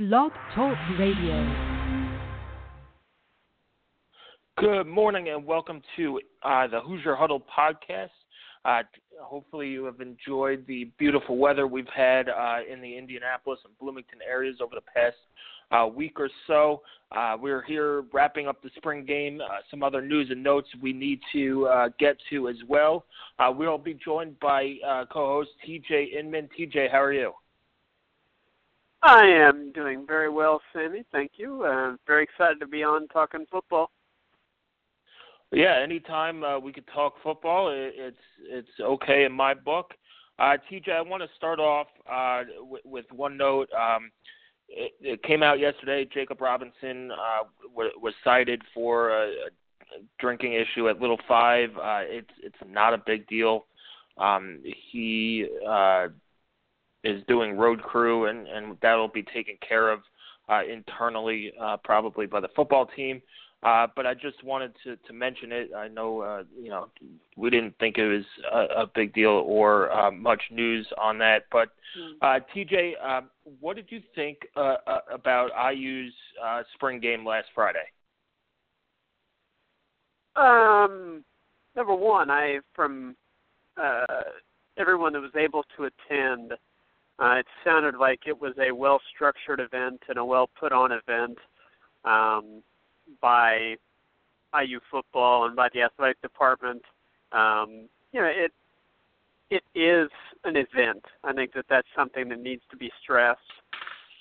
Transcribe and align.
Blog 0.00 0.32
Talk 0.54 0.78
Radio. 0.98 1.46
Good 4.56 4.86
morning 4.86 5.28
and 5.28 5.44
welcome 5.44 5.82
to 5.98 6.22
uh, 6.42 6.66
the 6.68 6.80
Hoosier 6.80 7.14
Huddle 7.14 7.42
podcast. 7.54 8.08
Uh, 8.64 8.80
hopefully, 9.20 9.68
you 9.68 9.84
have 9.84 10.00
enjoyed 10.00 10.66
the 10.66 10.90
beautiful 10.96 11.36
weather 11.36 11.66
we've 11.66 11.86
had 11.94 12.30
uh, 12.30 12.60
in 12.66 12.80
the 12.80 12.96
Indianapolis 12.96 13.58
and 13.66 13.76
Bloomington 13.78 14.20
areas 14.26 14.56
over 14.62 14.74
the 14.74 14.80
past 14.80 15.16
uh, 15.70 15.86
week 15.86 16.18
or 16.18 16.30
so. 16.46 16.80
Uh, 17.12 17.36
we're 17.38 17.60
here 17.60 18.04
wrapping 18.10 18.48
up 18.48 18.62
the 18.62 18.70
spring 18.76 19.04
game. 19.04 19.42
Uh, 19.42 19.58
some 19.70 19.82
other 19.82 20.00
news 20.00 20.30
and 20.30 20.42
notes 20.42 20.68
we 20.80 20.94
need 20.94 21.20
to 21.30 21.68
get 21.98 22.16
to 22.30 22.48
as 22.48 22.56
well. 22.66 23.04
we'll 23.50 23.76
be 23.76 23.98
joined 24.02 24.40
by 24.40 24.76
co-host 25.12 25.50
TJ 25.68 26.18
Inman. 26.18 26.48
TJ, 26.58 26.90
how 26.90 27.02
are 27.02 27.12
you? 27.12 27.34
I 29.02 29.24
am 29.24 29.72
doing 29.72 30.04
very 30.06 30.28
well, 30.28 30.60
Sammy. 30.72 31.04
Thank 31.10 31.32
you. 31.36 31.64
Uh, 31.64 31.96
very 32.06 32.24
excited 32.24 32.60
to 32.60 32.66
be 32.66 32.82
on 32.82 33.08
talking 33.08 33.46
football. 33.50 33.90
Yeah, 35.52 35.80
anytime 35.82 36.44
uh, 36.44 36.58
we 36.58 36.72
could 36.72 36.86
talk 36.94 37.14
football, 37.22 37.70
it, 37.70 37.94
it's 37.96 38.16
it's 38.48 38.80
okay 38.80 39.24
in 39.24 39.32
my 39.32 39.54
book. 39.54 39.92
Uh, 40.38 40.56
TJ, 40.70 40.90
I 40.90 41.00
want 41.00 41.22
to 41.22 41.28
start 41.36 41.58
off 41.58 41.88
uh, 42.10 42.42
with, 42.60 42.82
with 42.84 43.04
one 43.10 43.36
note. 43.36 43.68
Um, 43.72 44.10
it, 44.68 44.92
it 45.00 45.22
came 45.22 45.42
out 45.42 45.58
yesterday. 45.58 46.08
Jacob 46.12 46.40
Robinson 46.40 47.10
uh, 47.10 47.44
w- 47.68 47.90
was 48.00 48.14
cited 48.22 48.62
for 48.72 49.10
a, 49.10 49.26
a 49.26 49.48
drinking 50.20 50.52
issue 50.54 50.88
at 50.88 51.00
Little 51.00 51.18
Five. 51.26 51.70
Uh, 51.76 52.02
it's 52.02 52.30
it's 52.42 52.56
not 52.68 52.94
a 52.94 53.02
big 53.04 53.26
deal. 53.26 53.66
Um, 54.18 54.60
he 54.92 55.46
uh, 55.68 56.08
is 57.04 57.22
doing 57.28 57.56
road 57.56 57.82
crew, 57.82 58.26
and 58.26 58.46
and 58.46 58.76
that'll 58.82 59.08
be 59.08 59.22
taken 59.22 59.56
care 59.66 59.90
of 59.90 60.00
uh, 60.48 60.62
internally, 60.64 61.52
uh, 61.60 61.76
probably 61.82 62.26
by 62.26 62.40
the 62.40 62.48
football 62.54 62.86
team. 62.96 63.22
Uh, 63.62 63.86
but 63.94 64.06
I 64.06 64.14
just 64.14 64.42
wanted 64.42 64.72
to, 64.84 64.96
to 64.96 65.12
mention 65.12 65.52
it. 65.52 65.70
I 65.76 65.86
know, 65.86 66.20
uh, 66.20 66.44
you 66.58 66.70
know, 66.70 66.88
we 67.36 67.50
didn't 67.50 67.74
think 67.78 67.98
it 67.98 68.08
was 68.08 68.24
a, 68.50 68.82
a 68.82 68.86
big 68.94 69.12
deal 69.12 69.42
or 69.44 69.92
uh, 69.92 70.10
much 70.10 70.42
news 70.50 70.86
on 70.98 71.18
that. 71.18 71.42
But 71.52 71.68
hmm. 71.94 72.12
uh, 72.22 72.38
TJ, 72.56 72.92
uh, 73.04 73.20
what 73.60 73.76
did 73.76 73.86
you 73.90 74.00
think 74.14 74.38
uh, 74.56 74.76
uh, 74.86 75.00
about 75.12 75.50
IU's 75.74 76.14
uh, 76.42 76.62
spring 76.72 77.00
game 77.00 77.26
last 77.26 77.48
Friday? 77.54 77.78
Um, 80.36 81.22
number 81.76 81.94
one, 81.94 82.30
I 82.30 82.60
from 82.74 83.14
uh, 83.76 84.06
everyone 84.78 85.12
that 85.12 85.20
was 85.20 85.36
able 85.36 85.64
to 85.76 85.84
attend, 85.84 86.52
uh, 87.20 87.34
it 87.34 87.46
sounded 87.64 87.96
like 87.96 88.20
it 88.26 88.40
was 88.40 88.54
a 88.58 88.72
well 88.72 89.00
structured 89.14 89.60
event 89.60 90.00
and 90.08 90.18
a 90.18 90.24
well 90.24 90.48
put 90.58 90.72
on 90.72 90.90
event 90.92 91.38
um, 92.04 92.62
by 93.20 93.76
IU 94.58 94.80
football 94.90 95.44
and 95.44 95.54
by 95.54 95.68
the 95.74 95.82
athletic 95.82 96.20
department. 96.22 96.82
Um, 97.32 97.88
you 98.12 98.20
know, 98.20 98.30
it 98.32 98.52
it 99.50 99.62
is 99.78 100.08
an 100.44 100.56
event. 100.56 101.04
I 101.22 101.32
think 101.32 101.52
that 101.54 101.66
that's 101.68 101.88
something 101.94 102.28
that 102.30 102.40
needs 102.40 102.62
to 102.70 102.76
be 102.76 102.90
stressed. 103.02 103.40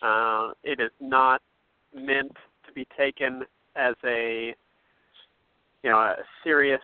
Uh, 0.01 0.51
it 0.63 0.79
is 0.79 0.91
not 0.99 1.41
meant 1.95 2.35
to 2.67 2.73
be 2.73 2.85
taken 2.97 3.43
as 3.75 3.95
a 4.03 4.53
you 5.83 5.89
know 5.89 5.99
a 5.99 6.15
serious 6.43 6.81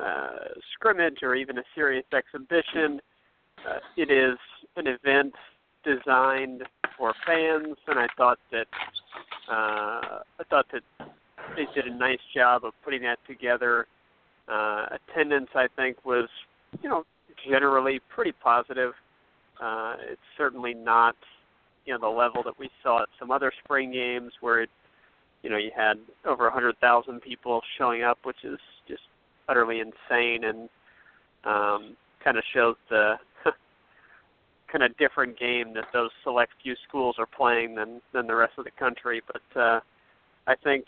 uh, 0.00 0.48
scrimmage 0.74 1.18
or 1.22 1.34
even 1.34 1.56
a 1.56 1.64
serious 1.74 2.04
exhibition. 2.12 3.00
Uh, 3.66 3.78
it 3.96 4.10
is 4.10 4.36
an 4.76 4.86
event 4.86 5.32
designed 5.84 6.62
for 6.96 7.14
fans, 7.26 7.76
and 7.86 7.98
I 7.98 8.06
thought 8.16 8.38
that 8.52 8.66
uh, 9.50 10.20
I 10.40 10.44
thought 10.48 10.66
that 10.72 10.82
they 11.56 11.66
did 11.74 11.86
a 11.86 11.94
nice 11.94 12.18
job 12.34 12.64
of 12.64 12.72
putting 12.84 13.02
that 13.02 13.18
together. 13.26 13.86
Uh, 14.48 14.86
attendance, 14.90 15.48
I 15.54 15.66
think, 15.76 16.04
was 16.04 16.28
you 16.82 16.88
know 16.88 17.04
generally 17.48 18.00
pretty 18.14 18.32
positive. 18.32 18.92
Uh, 19.60 19.94
it's 20.10 20.20
certainly 20.36 20.74
not 20.74 21.16
you 21.84 21.92
know 21.92 22.00
the 22.00 22.08
level 22.08 22.42
that 22.42 22.58
we 22.58 22.70
saw 22.82 23.02
at 23.02 23.08
some 23.18 23.30
other 23.30 23.52
spring 23.62 23.92
games 23.92 24.32
where 24.40 24.62
it 24.62 24.70
you 25.42 25.50
know 25.50 25.56
you 25.56 25.70
had 25.76 25.94
over 26.24 26.46
a 26.46 26.50
hundred 26.50 26.76
thousand 26.78 27.20
people 27.20 27.60
showing 27.78 28.02
up, 28.02 28.18
which 28.24 28.44
is 28.44 28.58
just 28.88 29.02
utterly 29.48 29.80
insane 29.80 30.44
and 30.44 30.68
um, 31.44 31.96
kind 32.22 32.38
of 32.38 32.44
shows 32.52 32.76
the 32.88 33.14
kind 34.74 34.82
of 34.82 34.96
different 34.98 35.38
game 35.38 35.72
that 35.72 35.84
those 35.92 36.10
select 36.24 36.50
few 36.60 36.74
schools 36.88 37.14
are 37.18 37.26
playing 37.26 37.76
than 37.76 38.00
than 38.12 38.26
the 38.26 38.34
rest 38.34 38.54
of 38.58 38.64
the 38.64 38.72
country. 38.72 39.22
But 39.24 39.60
uh, 39.60 39.80
I 40.48 40.56
think 40.64 40.84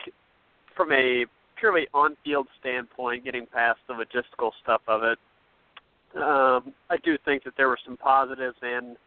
from 0.75 0.91
a 0.91 1.25
purely 1.57 1.87
on-field 1.93 2.47
standpoint, 2.59 3.23
getting 3.23 3.45
past 3.45 3.79
the 3.87 3.93
logistical 3.93 4.51
stuff 4.61 4.81
of 4.87 5.03
it, 5.03 5.17
um, 6.17 6.73
I 6.89 6.97
do 7.01 7.17
think 7.23 7.45
that 7.45 7.53
there 7.55 7.69
were 7.69 7.79
some 7.85 7.95
positives 7.95 8.57
and 8.61 8.97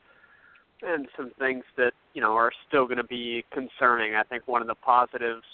and 0.82 1.06
some 1.14 1.30
things 1.38 1.64
that 1.76 1.92
you 2.14 2.22
know 2.22 2.32
are 2.32 2.50
still 2.66 2.86
going 2.86 2.96
to 2.96 3.04
be 3.04 3.44
concerning. 3.52 4.14
I 4.14 4.22
think 4.22 4.48
one 4.48 4.62
of 4.62 4.68
the 4.68 4.74
positives 4.76 5.44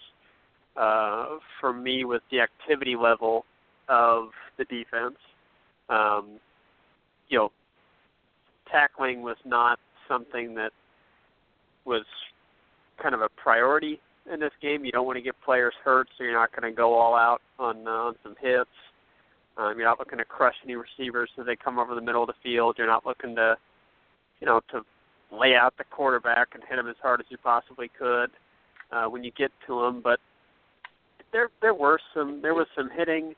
uh, 0.77 1.39
for 1.61 1.73
me 1.73 2.05
was 2.05 2.21
the 2.31 2.39
activity 2.41 2.95
level 2.95 3.45
of 3.89 4.29
the 4.57 4.65
defense. 4.67 5.19
Um, 5.89 6.39
you 7.29 7.39
know, 7.39 7.51
tackling 8.71 9.23
was 9.23 9.37
not 9.45 9.79
something 10.09 10.55
that 10.55 10.73
was 11.85 12.05
kind 13.03 13.15
of 13.15 13.21
a 13.21 13.29
priority 13.37 14.01
in 14.33 14.41
this 14.41 14.53
game. 14.61 14.85
You 14.85 14.93
don't 14.93 15.07
want 15.07 15.17
to 15.17 15.23
get 15.23 15.35
players 15.45 15.75
hurt, 15.85 16.09
so 16.17 16.25
you're 16.25 16.33
not 16.33 16.51
going 16.51 16.71
to 16.71 16.77
go 16.77 16.95
all 16.95 17.15
out 17.15 17.41
on 17.59 17.87
uh, 17.87 17.91
on 17.91 18.15
some 18.23 18.35
hits. 18.41 18.71
Um, 19.57 19.75
you're 19.77 19.87
not 19.87 19.99
looking 19.99 20.19
to 20.19 20.25
crush 20.25 20.55
any 20.65 20.75
receivers 20.77 21.31
as 21.39 21.47
they 21.47 21.57
come 21.57 21.79
over 21.79 21.95
the 21.95 22.01
middle 22.01 22.23
of 22.23 22.27
the 22.27 22.35
field. 22.43 22.77
You're 22.77 22.87
not 22.87 23.07
looking 23.07 23.35
to, 23.37 23.57
you 24.41 24.47
know, 24.47 24.61
to 24.71 24.83
lay 25.33 25.55
out 25.55 25.75
the 25.79 25.85
quarterback 25.85 26.49
and 26.55 26.63
hit 26.69 26.79
him 26.79 26.89
as 26.89 26.97
hard 27.01 27.21
as 27.21 27.27
you 27.31 27.39
possibly 27.39 27.91
could 27.99 28.31
uh, 28.93 29.07
when 29.07 29.25
you 29.25 29.31
get 29.37 29.51
to 29.67 29.83
him. 29.85 30.01
But 30.03 30.21
there 31.33 31.49
there 31.63 31.75
were 31.75 31.99
some 32.15 32.43
there 32.43 32.55
was 32.55 32.67
some 32.77 32.91
hitting 32.95 33.35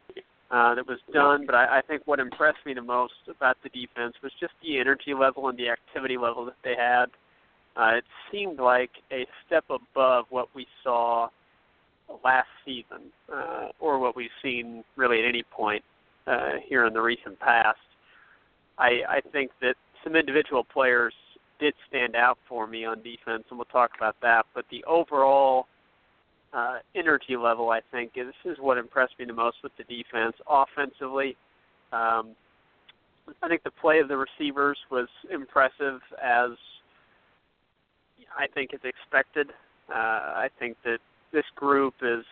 uh, 0.50 0.74
that 0.74 0.86
was 0.86 0.98
done. 1.12 1.44
But 1.46 1.54
I, 1.54 1.78
I 1.78 1.82
think 1.82 2.02
what 2.06 2.20
impressed 2.20 2.58
me 2.64 2.74
the 2.74 2.82
most 2.82 3.14
about 3.28 3.56
the 3.62 3.68
defense 3.68 4.14
was 4.22 4.32
just 4.40 4.52
the 4.62 4.78
energy 4.78 5.14
level 5.18 5.48
and 5.48 5.58
the 5.58 5.68
activity 5.68 6.16
level 6.16 6.44
that 6.46 6.56
they 6.64 6.74
had. 6.76 7.06
Uh, 7.76 7.98
it 7.98 8.04
seemed 8.32 8.58
like 8.58 8.90
a 9.12 9.26
step 9.46 9.64
above 9.70 10.24
what 10.30 10.48
we 10.54 10.66
saw 10.82 11.28
last 12.24 12.48
season, 12.64 13.12
uh, 13.32 13.68
or 13.78 13.98
what 13.98 14.16
we've 14.16 14.30
seen 14.42 14.82
really 14.96 15.20
at 15.20 15.24
any 15.28 15.42
point 15.42 15.84
uh, 16.26 16.52
here 16.66 16.86
in 16.86 16.92
the 16.92 17.00
recent 17.00 17.38
past. 17.38 17.78
I, 18.78 19.00
I 19.08 19.20
think 19.32 19.50
that 19.60 19.74
some 20.02 20.16
individual 20.16 20.64
players 20.64 21.14
did 21.60 21.74
stand 21.88 22.16
out 22.16 22.38
for 22.48 22.66
me 22.66 22.84
on 22.84 23.02
defense, 23.02 23.44
and 23.50 23.58
we'll 23.58 23.66
talk 23.66 23.90
about 23.96 24.16
that. 24.22 24.46
But 24.54 24.64
the 24.70 24.82
overall 24.84 25.66
uh, 26.52 26.78
energy 26.94 27.36
level, 27.36 27.70
I 27.70 27.80
think, 27.90 28.12
is, 28.16 28.26
this 28.26 28.52
is 28.52 28.58
what 28.60 28.78
impressed 28.78 29.14
me 29.18 29.24
the 29.24 29.32
most 29.32 29.58
with 29.62 29.72
the 29.76 29.84
defense. 29.84 30.34
Offensively, 30.48 31.36
um, 31.92 32.34
I 33.42 33.48
think 33.48 33.62
the 33.62 33.70
play 33.70 33.98
of 33.98 34.08
the 34.08 34.16
receivers 34.16 34.78
was 34.90 35.08
impressive, 35.30 36.00
as 36.22 36.50
I 38.36 38.46
think 38.54 38.72
is 38.72 38.80
expected. 38.84 39.50
Uh, 39.90 39.94
I 39.94 40.48
think 40.58 40.76
that 40.84 40.98
this 41.32 41.44
group 41.56 41.94
is 42.02 42.24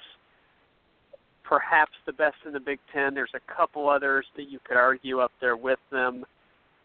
perhaps 1.44 1.92
the 2.06 2.12
best 2.12 2.36
in 2.46 2.52
the 2.52 2.60
Big 2.60 2.78
Ten. 2.92 3.14
There's 3.14 3.30
a 3.34 3.54
couple 3.54 3.88
others 3.88 4.26
that 4.36 4.50
you 4.50 4.58
could 4.66 4.76
argue 4.76 5.20
up 5.20 5.32
there 5.40 5.56
with 5.56 5.78
them, 5.92 6.24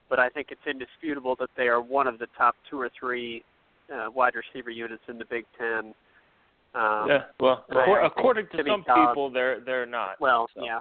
but 0.10 0.20
I 0.20 0.30
think 0.30 0.48
it's 0.52 0.62
indisputable 0.70 1.36
that 1.40 1.50
they 1.58 1.68
are 1.68 1.82
one 1.82 2.08
of 2.08 2.20
the 2.20 2.28
top 2.38 2.56
two 2.70 2.80
or 2.80 2.90
three 2.98 3.44
uh, 3.94 4.10
wide 4.14 4.34
receiver 4.36 4.70
units 4.70 5.04
in 5.08 5.18
the 5.18 5.26
Big 5.26 5.46
Ten. 5.58 5.94
Um, 6.74 7.08
yeah, 7.10 7.24
well, 7.40 7.66
according 8.04 8.48
to 8.54 8.64
some 8.66 8.84
people, 8.84 9.30
they're 9.30 9.60
they're 9.60 9.86
not. 9.86 10.20
Well, 10.22 10.48
so. 10.56 10.64
yeah, 10.64 10.80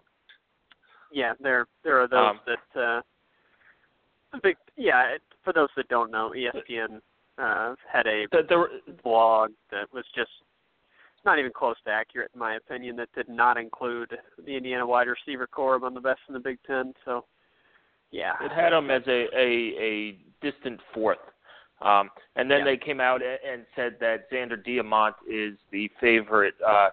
yeah, 1.13 1.33
there 1.41 1.67
there 1.83 2.01
are 2.01 2.09
those 2.09 2.31
um, 2.31 2.41
that 2.47 2.81
uh, 2.81 4.39
big 4.43 4.57
yeah. 4.77 5.17
For 5.43 5.53
those 5.53 5.69
that 5.77 5.89
don't 5.89 6.11
know, 6.11 6.33
ESPN 6.37 7.01
uh, 7.39 7.75
had 7.91 8.07
a 8.07 8.27
The, 8.31 8.43
the, 8.49 8.93
blog 9.03 9.51
that 9.71 9.93
was 9.93 10.05
just 10.15 10.31
not 11.25 11.39
even 11.39 11.51
close 11.53 11.77
to 11.85 11.91
accurate 11.91 12.31
in 12.35 12.39
my 12.39 12.55
opinion. 12.57 12.97
That 12.97 13.09
did 13.15 13.29
not 13.29 13.57
include 13.57 14.17
the 14.45 14.57
Indiana 14.57 14.87
wide 14.87 15.09
receiver 15.09 15.47
core 15.47 15.75
among 15.75 15.95
the 15.95 16.01
best 16.01 16.21
in 16.29 16.35
the 16.35 16.41
Big 16.41 16.59
Ten. 16.67 16.93
So, 17.05 17.25
yeah, 18.11 18.35
it 18.41 18.53
had 18.53 18.71
them 18.71 18.91
as 18.91 19.03
a 19.07 19.27
a, 19.35 19.75
a 19.81 20.19
distant 20.41 20.81
fourth. 20.95 21.19
Um, 21.83 22.11
and 22.37 22.51
then 22.51 22.61
Yeah. 22.61 22.65
they 22.65 22.77
came 22.77 23.01
out 23.01 23.23
and 23.23 23.67
said 23.75 23.99
that 24.01 24.31
Zander 24.31 24.63
Diamont 24.63 25.15
is 25.27 25.59
the 25.71 25.89
favorite 26.01 26.55
uh, 26.63 26.91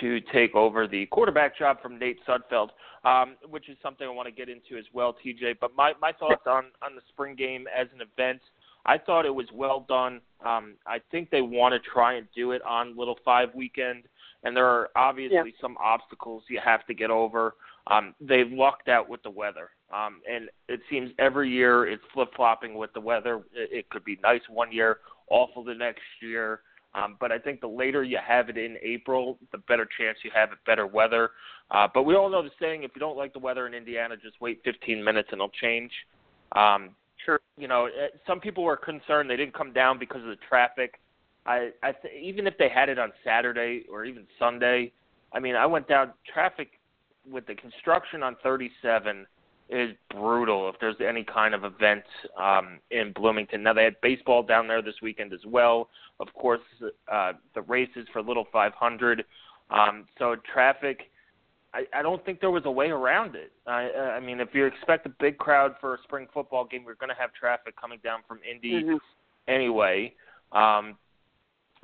to 0.00 0.20
take 0.20 0.54
over 0.54 0.86
the 0.86 1.06
quarterback 1.06 1.56
job 1.56 1.80
from 1.82 1.98
Nate 1.98 2.24
Sudfeld, 2.24 2.70
um, 3.04 3.36
which 3.48 3.68
is 3.68 3.76
something 3.82 4.06
I 4.06 4.10
want 4.10 4.26
to 4.26 4.32
get 4.32 4.48
into 4.48 4.78
as 4.78 4.84
well, 4.92 5.14
TJ. 5.14 5.56
But 5.60 5.74
my, 5.76 5.92
my 6.00 6.12
thoughts 6.12 6.46
on, 6.46 6.66
on 6.82 6.94
the 6.94 7.02
spring 7.08 7.34
game 7.34 7.66
as 7.76 7.88
an 7.94 8.00
event, 8.00 8.40
I 8.86 8.98
thought 8.98 9.26
it 9.26 9.34
was 9.34 9.46
well 9.52 9.84
done. 9.88 10.20
Um, 10.44 10.74
I 10.86 11.00
think 11.10 11.30
they 11.30 11.42
want 11.42 11.72
to 11.74 11.90
try 11.90 12.14
and 12.14 12.26
do 12.34 12.52
it 12.52 12.62
on 12.62 12.96
Little 12.96 13.18
Five 13.24 13.54
weekend, 13.54 14.04
and 14.44 14.56
there 14.56 14.66
are 14.66 14.88
obviously 14.96 15.54
some 15.60 15.76
obstacles 15.78 16.42
you 16.48 16.60
have 16.64 16.86
to 16.86 16.94
get 16.94 17.10
over. 17.10 17.54
Um, 17.88 18.14
they've 18.20 18.50
lucked 18.50 18.88
out 18.88 19.08
with 19.08 19.22
the 19.22 19.30
weather, 19.30 19.70
um, 19.92 20.20
and 20.30 20.48
it 20.68 20.80
seems 20.88 21.10
every 21.18 21.50
year 21.50 21.86
it's 21.86 22.02
flip 22.14 22.28
flopping 22.36 22.74
with 22.74 22.92
the 22.92 23.00
weather. 23.00 23.42
It, 23.52 23.70
it 23.72 23.90
could 23.90 24.04
be 24.04 24.18
nice 24.22 24.40
one 24.48 24.70
year, 24.70 24.98
awful 25.28 25.64
the 25.64 25.74
next 25.74 26.02
year. 26.20 26.60
Um, 26.94 27.16
but 27.18 27.32
I 27.32 27.38
think 27.38 27.60
the 27.60 27.68
later 27.68 28.04
you 28.04 28.18
have 28.24 28.50
it 28.50 28.58
in 28.58 28.76
April, 28.82 29.38
the 29.50 29.58
better 29.58 29.88
chance 29.98 30.18
you 30.22 30.30
have 30.34 30.52
at 30.52 30.62
better 30.66 30.86
weather. 30.86 31.30
Uh, 31.70 31.88
but 31.92 32.02
we 32.02 32.14
all 32.14 32.28
know 32.28 32.42
the 32.42 32.50
saying: 32.60 32.82
if 32.82 32.92
you 32.94 33.00
don't 33.00 33.16
like 33.16 33.32
the 33.32 33.38
weather 33.38 33.66
in 33.66 33.74
Indiana, 33.74 34.16
just 34.16 34.40
wait 34.40 34.60
15 34.64 35.02
minutes 35.02 35.28
and 35.32 35.38
it'll 35.38 35.48
change. 35.48 35.90
Um, 36.52 36.90
sure. 37.24 37.40
you 37.56 37.66
know, 37.66 37.86
eh, 37.86 38.08
some 38.26 38.40
people 38.40 38.62
were 38.62 38.76
concerned 38.76 39.30
they 39.30 39.36
didn't 39.36 39.54
come 39.54 39.72
down 39.72 39.98
because 39.98 40.20
of 40.20 40.28
the 40.28 40.38
traffic. 40.48 41.00
I, 41.46 41.70
I 41.82 41.92
th- 41.92 42.14
even 42.22 42.46
if 42.46 42.56
they 42.58 42.68
had 42.68 42.88
it 42.88 42.98
on 42.98 43.10
Saturday 43.24 43.84
or 43.90 44.04
even 44.04 44.26
Sunday, 44.38 44.92
I 45.32 45.40
mean, 45.40 45.56
I 45.56 45.66
went 45.66 45.88
down. 45.88 46.12
Traffic 46.32 46.78
with 47.30 47.46
the 47.46 47.54
construction 47.54 48.22
on 48.22 48.36
37 48.42 49.26
is 49.68 49.90
brutal. 50.10 50.68
If 50.68 50.76
there's 50.80 50.96
any 51.06 51.24
kind 51.24 51.54
of 51.54 51.64
event 51.64 52.04
um, 52.38 52.78
in 52.90 53.12
Bloomington, 53.12 53.62
now 53.62 53.72
they 53.72 53.84
had 53.84 54.00
baseball 54.02 54.42
down 54.42 54.68
there 54.68 54.82
this 54.82 54.96
weekend 55.02 55.32
as 55.32 55.44
well. 55.46 55.88
Of 56.20 56.32
course, 56.34 56.60
uh, 57.10 57.32
the 57.54 57.62
races 57.62 58.06
for 58.12 58.22
Little 58.22 58.46
500. 58.52 59.24
Um, 59.70 60.06
so 60.18 60.36
traffic. 60.52 61.10
I, 61.74 61.84
I 61.94 62.02
don't 62.02 62.22
think 62.26 62.40
there 62.40 62.50
was 62.50 62.64
a 62.66 62.70
way 62.70 62.90
around 62.90 63.34
it. 63.34 63.50
I, 63.66 63.88
I 64.16 64.20
mean, 64.20 64.40
if 64.40 64.48
you 64.52 64.66
expect 64.66 65.06
a 65.06 65.12
big 65.18 65.38
crowd 65.38 65.74
for 65.80 65.94
a 65.94 65.98
spring 66.02 66.26
football 66.34 66.66
game, 66.66 66.82
you're 66.84 66.96
going 66.96 67.08
to 67.08 67.18
have 67.18 67.32
traffic 67.32 67.74
coming 67.80 67.98
down 68.04 68.20
from 68.28 68.40
Indy 68.48 68.82
Mhm. 68.82 68.98
anyway. 69.48 70.14
Um, 70.52 70.98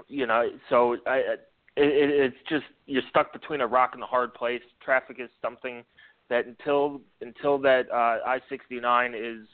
you 0.07 0.27
know, 0.27 0.51
so 0.69 0.99
I, 1.07 1.37
it, 1.79 2.11
it, 2.11 2.11
it's 2.11 2.49
just 2.49 2.65
you're 2.87 3.03
stuck 3.11 3.33
between 3.33 3.61
a 3.61 3.67
rock 3.67 3.91
and 3.95 4.03
a 4.03 4.07
hard 4.07 4.35
place. 4.35 4.63
Traffic 4.85 5.19
is 5.21 5.31
something 5.41 5.85
that 6.29 6.47
until 6.47 7.01
until 7.21 7.59
that 7.59 7.91
uh, 7.93 8.19
I-69 8.27 9.15
is 9.15 9.47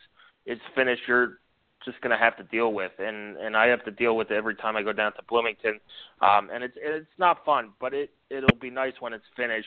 is 0.47 0.59
finished, 0.75 1.03
you're 1.07 1.39
just 1.85 2.01
going 2.01 2.11
to 2.11 2.23
have 2.23 2.37
to 2.39 2.45
deal 2.45 2.73
with, 2.73 2.93
and 2.99 3.37
and 3.37 3.57
I 3.57 3.67
have 3.67 3.85
to 3.85 3.91
deal 3.91 4.17
with 4.17 4.31
it 4.31 4.35
every 4.35 4.57
time 4.57 4.77
I 4.77 4.83
go 4.83 4.93
down 4.93 5.13
to 5.13 5.23
Bloomington, 5.29 5.81
um, 6.21 6.51
and 6.53 6.65
it's 6.65 6.77
it's 6.77 7.07
not 7.19 7.45
fun, 7.45 7.73
but 7.81 7.95
it 7.95 8.11
it'll 8.31 8.59
be 8.61 8.71
nice 8.71 8.95
when 9.01 9.13
it's 9.13 9.25
finished. 9.37 9.67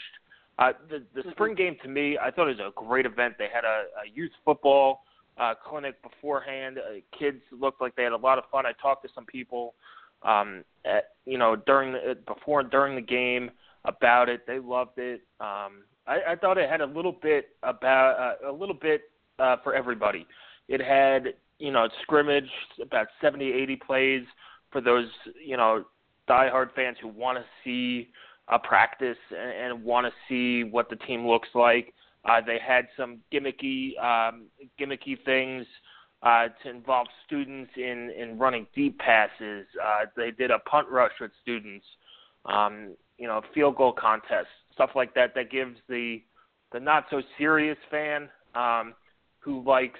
Uh, 0.59 0.73
the 0.89 1.03
the 1.13 1.29
spring 1.31 1.53
game 1.55 1.77
to 1.83 1.89
me, 1.89 2.17
I 2.17 2.31
thought 2.31 2.49
it 2.49 2.57
was 2.57 2.73
a 2.75 2.85
great 2.85 3.05
event. 3.05 3.35
They 3.37 3.47
had 3.53 3.63
a, 3.63 3.85
a 4.03 4.09
youth 4.13 4.31
football 4.43 5.03
uh, 5.39 5.53
clinic 5.67 6.01
beforehand. 6.01 6.79
Uh, 6.79 6.99
kids 7.17 7.41
looked 7.51 7.81
like 7.81 7.95
they 7.95 8.03
had 8.03 8.13
a 8.13 8.17
lot 8.17 8.37
of 8.37 8.45
fun. 8.51 8.65
I 8.65 8.71
talked 8.81 9.03
to 9.03 9.09
some 9.13 9.25
people, 9.25 9.75
um, 10.23 10.63
at, 10.85 11.11
you 11.25 11.37
know, 11.37 11.55
during 11.55 11.93
the 11.93 12.17
before 12.25 12.61
and 12.61 12.71
during 12.71 12.95
the 12.95 13.01
game 13.01 13.51
about 13.85 14.29
it. 14.29 14.45
They 14.45 14.59
loved 14.59 14.97
it. 14.97 15.21
Um, 15.39 15.83
I, 16.05 16.19
I 16.29 16.35
thought 16.35 16.57
it 16.57 16.69
had 16.69 16.81
a 16.81 16.85
little 16.85 17.11
bit 17.11 17.49
about 17.63 18.37
uh, 18.43 18.51
a 18.51 18.53
little 18.53 18.75
bit 18.75 19.01
uh, 19.39 19.57
for 19.63 19.73
everybody. 19.73 20.25
It 20.67 20.81
had 20.81 21.33
you 21.59 21.71
know 21.71 21.87
scrimmage 22.03 22.49
about 22.81 23.07
70, 23.21 23.51
80 23.51 23.75
plays 23.77 24.23
for 24.71 24.81
those 24.81 25.07
you 25.43 25.57
know 25.57 25.85
diehard 26.29 26.73
fans 26.75 26.97
who 27.01 27.07
want 27.07 27.37
to 27.37 27.45
see 27.63 28.09
a 28.49 28.59
practice 28.59 29.17
and, 29.31 29.71
and 29.71 29.83
want 29.83 30.05
to 30.05 30.13
see 30.27 30.69
what 30.69 30.89
the 30.89 30.95
team 30.95 31.25
looks 31.25 31.49
like. 31.55 31.93
Uh, 32.25 32.41
they 32.45 32.59
had 32.65 32.87
some 32.97 33.19
gimmicky 33.31 33.97
um, 34.03 34.47
gimmicky 34.79 35.23
things 35.23 35.65
uh, 36.27 36.47
to 36.61 36.69
involve 36.69 37.07
students 37.25 37.71
in 37.77 38.11
in 38.21 38.37
running 38.37 38.65
deep 38.75 38.95
passes. 38.99 39.65
Uh, 39.87 40.05
they 40.15 40.31
did 40.31 40.49
a 40.51 40.59
punt 40.59 40.87
rush 40.89 41.15
with 41.21 41.31
students. 41.41 41.85
Um, 42.45 42.95
you 43.17 43.27
know, 43.27 43.41
field 43.53 43.75
goal 43.77 43.93
contest, 43.93 44.47
stuff 44.73 44.91
like 44.95 45.13
that. 45.15 45.33
That 45.35 45.49
gives 45.49 45.77
the 45.87 46.21
the 46.73 46.79
not 46.79 47.05
so 47.09 47.21
serious 47.37 47.77
fan 47.89 48.29
um, 48.55 48.93
who 49.39 49.63
likes 49.63 49.99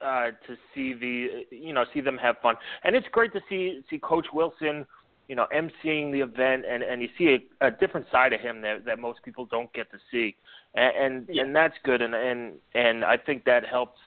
uh, 0.00 0.28
to 0.46 0.52
see 0.74 0.88
the 0.94 1.44
you 1.50 1.72
know 1.72 1.84
see 1.92 2.00
them 2.00 2.18
have 2.18 2.36
fun. 2.42 2.54
And 2.84 2.96
it's 2.96 3.08
great 3.12 3.32
to 3.34 3.40
see 3.48 3.82
see 3.90 3.98
Coach 3.98 4.26
Wilson 4.32 4.86
you 5.28 5.36
know, 5.36 5.46
emceeing 5.54 6.10
the 6.10 6.20
event, 6.20 6.64
and 6.66 6.82
and 6.82 7.02
you 7.02 7.08
see 7.18 7.36
a, 7.60 7.66
a 7.66 7.70
different 7.70 8.06
side 8.10 8.32
of 8.32 8.40
him 8.40 8.62
that 8.62 8.86
that 8.86 8.98
most 8.98 9.22
people 9.22 9.44
don't 9.44 9.70
get 9.74 9.90
to 9.90 9.98
see, 10.10 10.34
and 10.74 10.92
and, 10.96 11.28
Yeah. 11.28 11.42
and 11.42 11.54
that's 11.54 11.76
good, 11.84 12.00
and 12.00 12.14
and 12.14 12.54
and 12.74 13.04
I 13.04 13.18
think 13.18 13.44
that 13.44 13.66
helps 13.66 14.00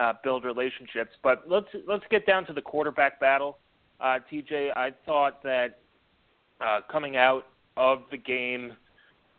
uh, 0.00 0.14
build 0.22 0.44
relationships. 0.44 1.10
But 1.22 1.44
let's 1.48 1.66
let's 1.86 2.04
get 2.10 2.26
down 2.26 2.46
to 2.46 2.52
the 2.52 2.62
quarterback 2.62 3.20
battle, 3.20 3.58
uh, 4.00 4.18
TJ. 4.30 4.70
I 4.76 4.92
thought 5.06 5.42
that 5.42 5.78
uh, 6.60 6.80
coming 6.90 7.16
out 7.16 7.46
of 7.76 8.02
the 8.10 8.16
game, 8.16 8.72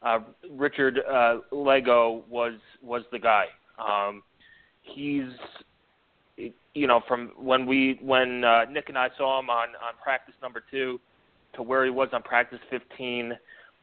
uh, 0.02 0.20
Richard 0.52 1.00
uh, 1.00 1.40
Lagow 1.52 2.28
was 2.28 2.54
was 2.82 3.04
the 3.12 3.20
guy. 3.20 3.46
Um, 3.80 4.24
he's 4.82 5.30
you 6.74 6.88
know 6.88 7.02
from 7.08 7.32
when 7.38 7.66
we 7.66 8.00
when 8.02 8.44
uh, 8.44 8.66
Nick 8.66 8.90
and 8.90 8.98
I 8.98 9.10
saw 9.18 9.40
him 9.40 9.50
on 9.50 9.70
on 9.70 9.94
practice 10.04 10.36
number 10.42 10.64
two 10.72 11.00
to 11.56 11.64
where 11.64 11.84
he 11.84 11.92
was 11.92 12.10
on 12.14 12.22
practice 12.24 12.60
15. 12.70 13.34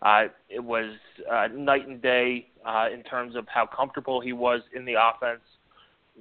Uh, 0.02 0.24
it 0.48 0.62
was 0.62 0.92
uh, 1.30 1.48
night 1.54 1.86
and 1.86 2.00
day 2.00 2.46
uh, 2.64 2.86
in 2.92 3.02
terms 3.02 3.36
of 3.36 3.46
how 3.48 3.66
comfortable 3.66 4.20
he 4.20 4.32
was 4.32 4.60
in 4.74 4.84
the 4.84 4.94
offense. 4.94 5.42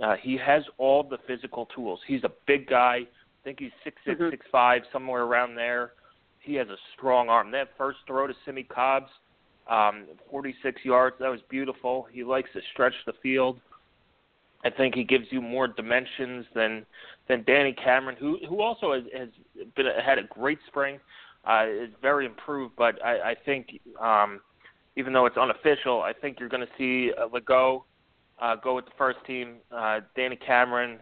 Uh, 0.01 0.15
he 0.21 0.37
has 0.37 0.63
all 0.77 1.03
the 1.03 1.17
physical 1.27 1.65
tools. 1.67 1.99
He's 2.07 2.23
a 2.23 2.31
big 2.47 2.67
guy. 2.67 2.95
I 2.97 3.43
think 3.43 3.59
he's 3.59 3.71
six 3.83 4.01
six 4.05 4.19
Mhm. 4.19 4.29
six 4.31 4.45
five 4.47 4.85
somewhere 4.91 5.23
around 5.23 5.55
there. 5.55 5.93
He 6.39 6.55
has 6.55 6.69
a 6.69 6.77
strong 6.93 7.29
arm. 7.29 7.51
That 7.51 7.75
first 7.77 7.99
throw 8.07 8.27
to 8.27 8.33
Simmie 8.45 8.63
Cobbs, 8.63 9.11
um, 9.67 10.07
46 10.29 10.83
yards, 10.85 11.17
that 11.19 11.29
was 11.29 11.41
beautiful. 11.43 12.03
He 12.03 12.23
likes 12.23 12.51
to 12.53 12.61
stretch 12.71 12.95
the 13.05 13.13
field. 13.13 13.59
I 14.63 14.69
think 14.69 14.95
he 14.95 15.03
gives 15.03 15.31
you 15.31 15.41
more 15.41 15.67
dimensions 15.67 16.45
than 16.53 16.85
than 17.27 17.43
Danny 17.43 17.73
Cameron, 17.73 18.17
who 18.17 18.39
who 18.47 18.61
also 18.61 18.93
has, 18.93 19.03
has 19.13 19.29
been 19.75 19.85
had 20.01 20.17
a 20.17 20.23
great 20.23 20.59
spring, 20.67 20.99
uh, 21.45 21.65
is 21.67 21.93
very 22.01 22.25
improved. 22.25 22.75
But 22.75 23.03
I, 23.03 23.31
I 23.31 23.35
think 23.35 23.79
um, 23.99 24.41
even 24.95 25.13
though 25.13 25.25
it's 25.25 25.37
unofficial, 25.37 26.01
I 26.01 26.13
think 26.13 26.39
you're 26.39 26.49
going 26.49 26.65
to 26.65 26.73
see 26.77 27.13
uh, 27.13 27.27
Lagow 27.29 27.83
uh, 28.41 28.55
go 28.55 28.75
with 28.75 28.85
the 28.85 28.91
first 28.97 29.19
team. 29.25 29.55
Uh, 29.71 30.01
Danny 30.15 30.35
Cameron 30.35 30.99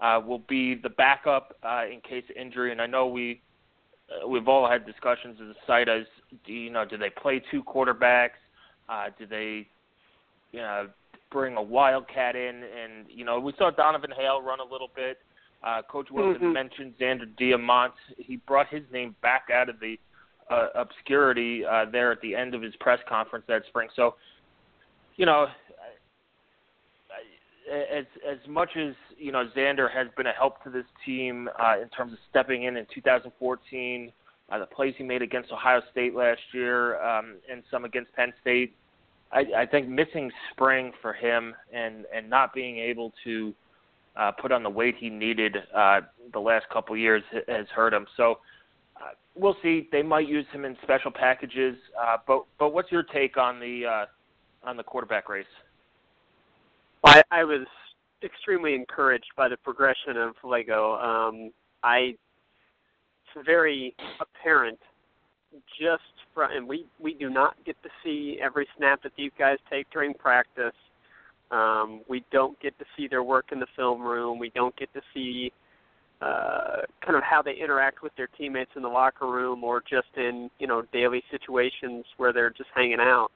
uh, 0.00 0.20
will 0.24 0.42
be 0.48 0.74
the 0.74 0.88
backup 0.90 1.56
uh, 1.62 1.84
in 1.90 2.00
case 2.00 2.24
of 2.30 2.36
injury, 2.36 2.72
and 2.72 2.80
I 2.80 2.86
know 2.86 3.06
we 3.06 3.40
uh, 4.10 4.26
we've 4.26 4.48
all 4.48 4.68
had 4.68 4.86
discussions 4.86 5.38
as 5.40 5.48
a 5.48 5.66
site 5.66 5.88
as 5.88 6.04
do 6.46 6.52
you 6.52 6.70
know 6.70 6.84
do 6.84 6.96
they 6.96 7.10
play 7.10 7.42
two 7.50 7.62
quarterbacks? 7.62 8.40
Uh, 8.88 9.06
do 9.18 9.26
they 9.26 9.66
you 10.52 10.60
know 10.60 10.88
bring 11.30 11.56
a 11.56 11.62
wildcat 11.62 12.36
in? 12.36 12.62
And 12.64 13.06
you 13.08 13.24
know 13.24 13.38
we 13.38 13.52
saw 13.58 13.70
Donovan 13.70 14.12
Hale 14.16 14.42
run 14.42 14.60
a 14.60 14.64
little 14.64 14.90
bit. 14.94 15.18
Uh, 15.62 15.82
Coach 15.82 16.10
Wilson 16.10 16.40
Mhm. 16.40 16.52
mentioned 16.54 16.94
Zander 16.98 17.26
Diamont. 17.36 17.92
He 18.16 18.36
brought 18.36 18.68
his 18.68 18.82
name 18.90 19.14
back 19.20 19.50
out 19.52 19.68
of 19.68 19.78
the 19.78 19.98
uh, 20.48 20.68
obscurity 20.74 21.64
uh, 21.64 21.84
there 21.84 22.10
at 22.10 22.20
the 22.22 22.34
end 22.34 22.54
of 22.54 22.62
his 22.62 22.74
press 22.76 22.98
conference 23.06 23.44
that 23.46 23.64
spring. 23.66 23.88
So, 23.94 24.16
you 25.16 25.26
know, 25.26 25.48
as 27.70 28.04
as 28.28 28.38
much 28.48 28.70
as 28.76 28.94
you 29.18 29.32
know, 29.32 29.48
Zander 29.56 29.90
has 29.92 30.08
been 30.16 30.26
a 30.26 30.32
help 30.32 30.62
to 30.64 30.70
this 30.70 30.84
team 31.04 31.48
uh, 31.58 31.80
in 31.80 31.88
terms 31.88 32.12
of 32.12 32.18
stepping 32.28 32.64
in 32.64 32.76
in 32.76 32.86
2014, 32.94 34.12
uh, 34.50 34.58
the 34.58 34.66
plays 34.66 34.94
he 34.98 35.04
made 35.04 35.22
against 35.22 35.52
Ohio 35.52 35.80
State 35.90 36.14
last 36.14 36.40
year, 36.52 37.02
um, 37.02 37.36
and 37.50 37.62
some 37.70 37.84
against 37.84 38.12
Penn 38.14 38.32
State. 38.40 38.74
I, 39.32 39.44
I 39.58 39.66
think 39.66 39.88
missing 39.88 40.30
spring 40.50 40.92
for 41.00 41.12
him 41.12 41.54
and 41.72 42.04
and 42.14 42.28
not 42.28 42.52
being 42.52 42.78
able 42.78 43.12
to 43.24 43.54
uh, 44.16 44.32
put 44.32 44.52
on 44.52 44.62
the 44.62 44.70
weight 44.70 44.96
he 44.98 45.08
needed 45.08 45.56
uh, 45.74 46.00
the 46.32 46.40
last 46.40 46.66
couple 46.72 46.96
years 46.96 47.22
has 47.48 47.66
hurt 47.74 47.94
him. 47.94 48.06
So 48.16 48.38
uh, 48.96 49.10
we'll 49.34 49.56
see. 49.62 49.88
They 49.92 50.02
might 50.02 50.28
use 50.28 50.46
him 50.52 50.64
in 50.64 50.76
special 50.82 51.10
packages. 51.10 51.76
Uh, 52.00 52.16
but 52.26 52.44
but 52.58 52.72
what's 52.72 52.90
your 52.90 53.04
take 53.04 53.36
on 53.36 53.60
the 53.60 53.86
uh, 53.86 54.68
on 54.68 54.76
the 54.76 54.82
quarterback 54.82 55.28
race? 55.28 55.46
I, 57.04 57.22
I 57.30 57.44
was 57.44 57.66
extremely 58.22 58.74
encouraged 58.74 59.32
by 59.36 59.48
the 59.48 59.56
progression 59.56 60.16
of 60.16 60.34
Lagow. 60.44 61.02
Um, 61.02 61.50
I 61.82 62.14
very 63.44 63.94
apparent 64.20 64.78
just 65.80 66.02
from, 66.34 66.50
and 66.52 66.66
we 66.66 66.86
we 67.00 67.14
do 67.14 67.30
not 67.30 67.54
get 67.64 67.76
to 67.82 67.88
see 68.04 68.38
every 68.42 68.66
snap 68.76 69.02
that 69.02 69.12
these 69.16 69.30
guys 69.38 69.58
take 69.70 69.90
during 69.90 70.14
practice. 70.14 70.74
Um, 71.50 72.02
we 72.08 72.24
don't 72.30 72.58
get 72.60 72.78
to 72.78 72.84
see 72.96 73.08
their 73.08 73.22
work 73.22 73.46
in 73.52 73.58
the 73.58 73.66
film 73.76 74.02
room. 74.02 74.38
We 74.38 74.50
don't 74.54 74.76
get 74.76 74.92
to 74.94 75.00
see 75.12 75.52
uh, 76.20 76.82
kind 77.04 77.16
of 77.16 77.22
how 77.22 77.42
they 77.42 77.54
interact 77.54 78.02
with 78.02 78.14
their 78.16 78.28
teammates 78.38 78.70
in 78.76 78.82
the 78.82 78.88
locker 78.88 79.26
room 79.26 79.64
or 79.64 79.80
just 79.80 80.08
in 80.16 80.50
you 80.58 80.66
know 80.66 80.82
daily 80.92 81.22
situations 81.30 82.04
where 82.16 82.32
they're 82.32 82.50
just 82.50 82.70
hanging 82.74 83.00
out, 83.00 83.30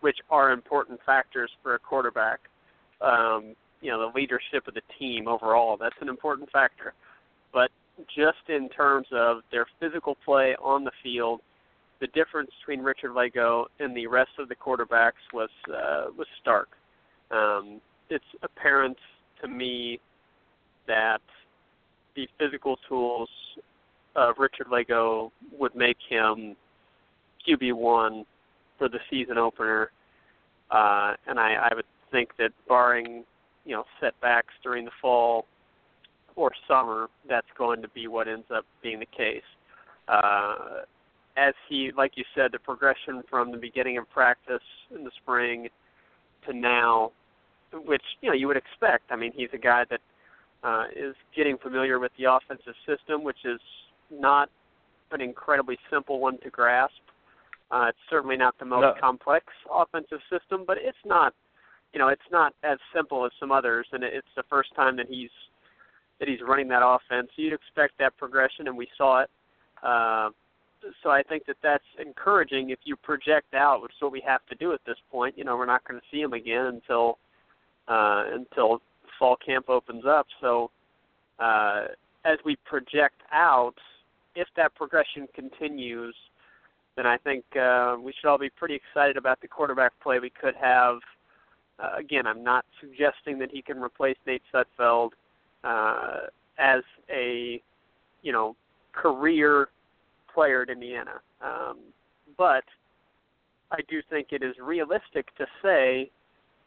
which 0.00 0.18
are 0.30 0.52
important 0.52 1.00
factors 1.04 1.50
for 1.62 1.74
a 1.74 1.78
quarterback. 1.78 2.40
Um, 3.00 3.54
you 3.80 3.90
know 3.90 4.10
the 4.10 4.18
leadership 4.18 4.66
of 4.66 4.74
the 4.74 4.82
team 4.98 5.28
overall. 5.28 5.76
That's 5.76 5.94
an 6.00 6.08
important 6.08 6.50
factor, 6.50 6.94
but 7.52 7.70
just 8.06 8.48
in 8.48 8.68
terms 8.68 9.06
of 9.12 9.38
their 9.50 9.66
physical 9.80 10.16
play 10.24 10.56
on 10.62 10.84
the 10.84 10.90
field, 11.02 11.40
the 12.00 12.08
difference 12.08 12.50
between 12.60 12.84
Richard 12.84 13.12
Lagow 13.12 13.66
and 13.80 13.96
the 13.96 14.06
rest 14.06 14.30
of 14.38 14.48
the 14.48 14.54
quarterbacks 14.54 15.12
was 15.32 15.50
uh, 15.68 16.06
was 16.16 16.26
stark. 16.40 16.68
Um, 17.30 17.80
it's 18.10 18.24
apparent 18.42 18.96
to 19.42 19.48
me 19.48 20.00
that 20.86 21.20
the 22.16 22.26
physical 22.38 22.76
tools 22.88 23.28
of 24.16 24.36
Richard 24.38 24.68
Lagow 24.68 25.30
would 25.56 25.74
make 25.74 25.98
him 26.08 26.56
QB 27.46 27.74
one 27.74 28.24
for 28.78 28.88
the 28.88 28.98
season 29.10 29.38
opener, 29.38 29.90
uh, 30.70 31.14
and 31.26 31.38
I, 31.38 31.68
I 31.70 31.74
would 31.74 31.84
think 32.10 32.30
that 32.38 32.50
barring 32.68 33.24
you 33.64 33.74
know 33.74 33.84
setbacks 34.00 34.54
during 34.62 34.84
the 34.84 34.90
fall 35.00 35.46
or 36.36 36.52
summer, 36.68 37.08
that's 37.28 37.48
going 37.56 37.82
to 37.82 37.88
be 37.88 38.06
what 38.06 38.28
ends 38.28 38.46
up 38.54 38.64
being 38.82 39.00
the 39.00 39.06
case. 39.06 39.42
Uh, 40.06 40.82
as 41.36 41.54
he, 41.68 41.90
like 41.96 42.12
you 42.16 42.24
said, 42.34 42.52
the 42.52 42.58
progression 42.58 43.22
from 43.28 43.50
the 43.50 43.58
beginning 43.58 43.98
of 43.98 44.08
practice 44.10 44.62
in 44.94 45.04
the 45.04 45.10
spring 45.20 45.68
to 46.46 46.52
now, 46.52 47.12
which 47.72 48.02
you 48.20 48.28
know 48.28 48.34
you 48.34 48.46
would 48.46 48.56
expect. 48.56 49.04
I 49.10 49.16
mean, 49.16 49.32
he's 49.34 49.50
a 49.52 49.58
guy 49.58 49.84
that 49.90 50.00
uh, 50.62 50.84
is 50.94 51.14
getting 51.36 51.58
familiar 51.58 51.98
with 51.98 52.12
the 52.18 52.24
offensive 52.32 52.74
system, 52.86 53.22
which 53.22 53.44
is 53.44 53.60
not 54.10 54.48
an 55.12 55.20
incredibly 55.20 55.78
simple 55.90 56.20
one 56.20 56.38
to 56.40 56.50
grasp. 56.50 56.92
Uh, 57.70 57.86
it's 57.88 57.98
certainly 58.08 58.36
not 58.36 58.58
the 58.58 58.64
most 58.64 58.82
no. 58.82 58.94
complex 59.00 59.46
offensive 59.72 60.20
system, 60.30 60.64
but 60.66 60.78
it's 60.80 60.98
not, 61.04 61.34
you 61.92 61.98
know, 61.98 62.08
it's 62.08 62.20
not 62.30 62.54
as 62.62 62.78
simple 62.94 63.24
as 63.24 63.32
some 63.40 63.50
others, 63.50 63.86
and 63.92 64.04
it's 64.04 64.28
the 64.36 64.42
first 64.48 64.74
time 64.74 64.96
that 64.96 65.06
he's 65.08 65.30
that 66.18 66.28
he's 66.28 66.40
running 66.46 66.68
that 66.68 66.82
offense. 66.84 67.28
You'd 67.36 67.52
expect 67.52 67.94
that 67.98 68.16
progression, 68.16 68.66
and 68.66 68.76
we 68.76 68.88
saw 68.96 69.22
it. 69.22 69.30
Uh, 69.82 70.30
so 71.02 71.10
I 71.10 71.22
think 71.22 71.46
that 71.46 71.56
that's 71.62 71.84
encouraging 72.04 72.70
if 72.70 72.80
you 72.84 72.96
project 72.96 73.54
out, 73.54 73.82
which 73.82 73.92
is 73.92 74.00
what 74.00 74.12
we 74.12 74.22
have 74.26 74.44
to 74.46 74.54
do 74.56 74.72
at 74.72 74.80
this 74.86 74.96
point. 75.10 75.38
You 75.38 75.44
know, 75.44 75.56
we're 75.56 75.66
not 75.66 75.86
going 75.86 76.00
to 76.00 76.06
see 76.10 76.20
him 76.20 76.32
again 76.32 76.66
until 76.66 77.18
uh, 77.86 78.24
until 78.32 78.80
fall 79.18 79.36
camp 79.44 79.68
opens 79.68 80.04
up. 80.06 80.26
So 80.40 80.70
uh, 81.38 81.86
as 82.24 82.38
we 82.44 82.56
project 82.64 83.22
out, 83.32 83.74
if 84.34 84.48
that 84.56 84.74
progression 84.74 85.26
continues, 85.34 86.14
then 86.96 87.06
I 87.06 87.16
think 87.18 87.44
uh, 87.56 87.96
we 88.00 88.12
should 88.12 88.28
all 88.28 88.38
be 88.38 88.50
pretty 88.50 88.74
excited 88.74 89.16
about 89.16 89.40
the 89.40 89.48
quarterback 89.48 89.92
play 90.02 90.18
we 90.18 90.30
could 90.30 90.54
have. 90.60 90.98
Uh, 91.78 91.90
again, 91.96 92.26
I'm 92.26 92.42
not 92.42 92.64
suggesting 92.80 93.38
that 93.38 93.50
he 93.52 93.62
can 93.62 93.78
replace 93.78 94.16
Nate 94.26 94.42
Sudfeld 94.52 95.10
uh, 95.64 96.26
as 96.58 96.82
a, 97.10 97.62
you 98.22 98.32
know, 98.32 98.56
career 98.92 99.68
player 100.32 100.62
at 100.62 100.70
Indiana. 100.70 101.20
Um, 101.42 101.78
but 102.36 102.64
I 103.70 103.80
do 103.88 104.00
think 104.10 104.28
it 104.32 104.42
is 104.42 104.54
realistic 104.60 105.34
to 105.36 105.46
say 105.62 106.10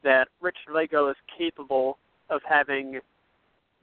that 0.04 0.28
Richard 0.40 0.74
Lagow 0.74 1.12
is 1.12 1.18
capable 1.38 1.98
of 2.30 2.42
having 2.48 3.00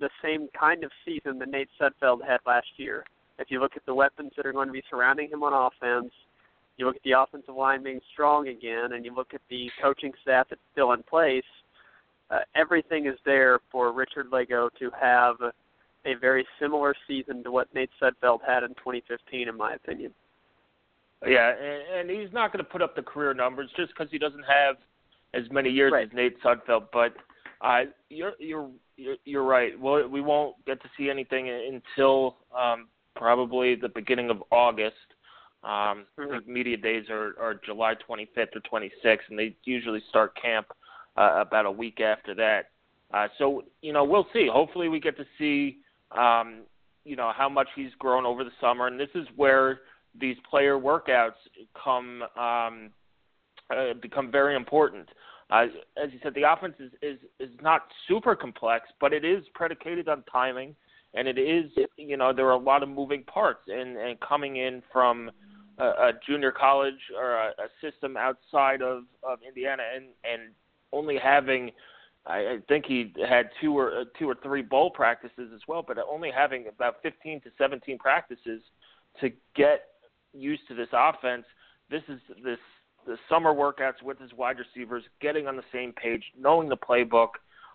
the 0.01 0.11
same 0.23 0.49
kind 0.59 0.85
of 0.85 0.91
season 1.05 1.39
that 1.39 1.49
Nate 1.49 1.69
Sudfeld 1.81 2.27
had 2.27 2.39
last 2.47 2.69
year. 2.77 3.05
If 3.39 3.51
you 3.51 3.61
look 3.61 3.73
at 3.77 3.85
the 3.87 3.95
weapons 3.95 4.33
that 4.37 4.47
are 4.47 4.53
going 4.53 4.69
to 4.69 4.73
be 4.73 4.83
surrounding 4.91 5.29
him 5.31 5.43
on 5.43 5.53
offense, 5.53 6.13
you 6.79 6.87
look 6.87 6.97
at 6.97 7.03
the 7.03 7.13
offensive 7.13 7.55
line 7.55 7.83
being 7.83 8.01
strong 8.13 8.49
again, 8.49 8.93
and 8.93 9.05
you 9.05 9.15
look 9.15 9.35
at 9.35 9.41
the 9.51 9.71
coaching 9.83 10.13
staff 10.23 10.47
that's 10.49 10.61
still 10.73 10.93
in 10.93 11.03
place, 11.03 11.43
uh, 12.31 12.41
everything 12.55 13.07
is 13.07 13.19
there 13.25 13.59
for 13.71 13.93
Richard 13.93 14.31
Lagow 14.31 14.69
to 14.79 14.91
have 15.01 15.37
a 16.07 16.15
very 16.21 16.47
similar 16.61 16.95
season 17.07 17.43
to 17.45 17.51
what 17.51 17.73
Nate 17.75 17.91
Sudfeld 18.01 18.39
had 18.47 18.63
in 18.63 18.71
2015, 18.71 19.49
in 19.49 19.57
my 19.57 19.75
opinion. 19.75 20.13
Yeah, 21.27 21.53
and, 21.53 22.09
and 22.09 22.21
he's 22.21 22.33
not 22.33 22.53
going 22.53 22.65
to 22.65 22.71
put 22.71 22.81
up 22.81 22.95
the 22.95 23.03
career 23.03 23.35
numbers 23.35 23.71
just 23.77 23.93
because 23.93 24.09
he 24.11 24.19
doesn't 24.19 24.45
have 24.45 24.77
as 25.35 25.51
many 25.51 25.69
years 25.69 25.93
right. 25.93 26.07
as 26.07 26.13
Nate 26.15 26.41
Sudfeld. 26.43 26.87
But 26.93 27.15
uh, 27.61 27.85
you're 28.09 28.33
you're 28.39 28.71
you're, 28.97 29.17
you're 29.25 29.45
right. 29.45 29.79
Well, 29.79 30.07
we 30.07 30.21
won't 30.21 30.55
get 30.65 30.81
to 30.83 30.89
see 30.97 31.11
anything 31.11 31.49
until 31.49 32.37
um, 32.57 32.89
probably 33.17 33.75
the 33.75 33.89
beginning 33.89 34.31
of 34.31 34.43
August. 34.53 34.95
Um, 35.65 36.07
mm-hmm. 36.19 36.23
I 36.23 36.39
think 36.39 36.49
media 36.49 36.77
days 36.77 37.07
are, 37.11 37.35
are 37.41 37.61
July 37.65 37.95
25th 38.09 38.57
or 38.57 38.81
26th, 38.81 39.19
and 39.29 39.39
they 39.39 39.57
usually 39.65 40.03
start 40.09 40.41
camp 40.41 40.69
uh, 41.17 41.41
about 41.41 41.67
a 41.67 41.71
week 41.71 42.01
after 42.01 42.35
that. 42.35 42.71
Uh, 43.13 43.27
so 43.39 43.65
you 43.83 43.93
know 43.93 44.05
we'll 44.05 44.27
see. 44.33 44.49
Hopefully 44.53 44.89
we 44.89 45.01
get 45.01 45.17
to 45.17 45.25
see 45.39 45.79
um, 46.17 46.61
you 47.05 47.17
know 47.17 47.33
how 47.35 47.49
much 47.49 47.69
he's 47.75 47.91
grown 47.99 48.27
over 48.27 48.45
the 48.45 48.51
summer, 48.61 48.87
and 48.87 49.01
this 49.01 49.09
is 49.15 49.27
where 49.35 49.81
these 50.19 50.37
player 50.49 50.79
workouts 50.79 51.33
come 51.83 52.23
um, 52.39 52.91
uh, 53.71 53.95
become 54.01 54.31
very 54.31 54.55
important. 54.55 55.09
Uh, 55.51 55.65
as 56.03 56.13
you 56.13 56.19
said, 56.23 56.35
the 56.35 56.51
offense 56.51 56.75
is, 56.79 56.93
is 57.01 57.19
is 57.41 57.55
not 57.63 57.83
super 58.07 58.37
complex, 58.37 58.89
but 59.01 59.13
it 59.13 59.25
is 59.25 59.43
predicated 59.55 60.09
on 60.09 60.23
timing, 60.31 60.77
and 61.15 61.27
it 61.27 61.39
is 61.39 61.71
you 61.97 62.17
know 62.17 62.33
there 62.33 62.47
are 62.47 62.53
a 62.53 62.59
lot 62.59 62.83
of 62.83 62.89
moving 62.91 63.23
parts, 63.25 63.63
and 63.69 63.97
and 63.97 64.21
coming 64.21 64.57
in 64.57 64.83
from 64.93 65.31
a, 65.79 65.85
a 65.85 66.13
junior 66.27 66.53
college 66.53 67.01
or 67.17 67.33
a, 67.33 67.49
a 67.49 67.69
system 67.81 68.17
outside 68.17 68.83
of 68.83 69.05
of 69.23 69.39
Indiana, 69.47 69.83
and 69.95 70.07
and 70.25 70.53
only 70.93 71.19
having 71.23 71.71
I, 72.27 72.37
I 72.37 72.59
think 72.69 72.85
he 72.87 73.13
had 73.29 73.51
two 73.61 73.77
or 73.77 74.01
uh, 74.01 74.05
two 74.19 74.29
or 74.29 74.37
three 74.43 74.63
bowl 74.63 74.91
practices 74.91 75.51
as 75.55 75.61
well, 75.67 75.85
but 75.87 75.99
only 75.99 76.31
having 76.35 76.67
about 76.69 76.97
15 77.03 77.41
to 77.43 77.51
17 77.57 77.99
practices 77.99 78.63
to 79.21 79.31
get 79.57 79.85
used 80.33 80.63
to 80.69 80.75
this 80.75 80.89
offense. 80.93 81.45
This 81.91 82.03
is 82.09 82.21
this 82.45 82.59
the 83.07 83.17
summer 83.29 83.55
workouts 83.55 84.03
with 84.03 84.19
his 84.21 84.33
wide 84.35 84.57
receivers, 84.59 85.03
getting 85.21 85.47
on 85.47 85.57
the 85.57 85.63
same 85.73 85.93
page, 85.93 86.23
knowing 86.39 86.69
the 86.69 86.77
playbook 86.77 87.29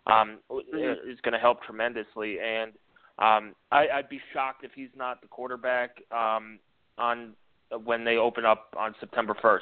um, 0.05 0.37
mm-hmm. 0.51 1.09
is 1.09 1.19
going 1.21 1.33
to 1.33 1.39
help 1.39 1.63
tremendously. 1.63 2.37
And 2.39 2.73
um, 3.17 3.55
I, 3.71 3.87
I'd 3.95 4.09
be 4.09 4.19
shocked 4.31 4.63
if 4.63 4.71
he's 4.75 4.89
not 4.95 5.21
the 5.21 5.27
quarterback 5.27 5.97
um, 6.11 6.59
on 6.99 7.33
when 7.83 8.03
they 8.03 8.17
open 8.17 8.45
up 8.45 8.73
on 8.77 8.95
September 8.99 9.35
1st. 9.41 9.59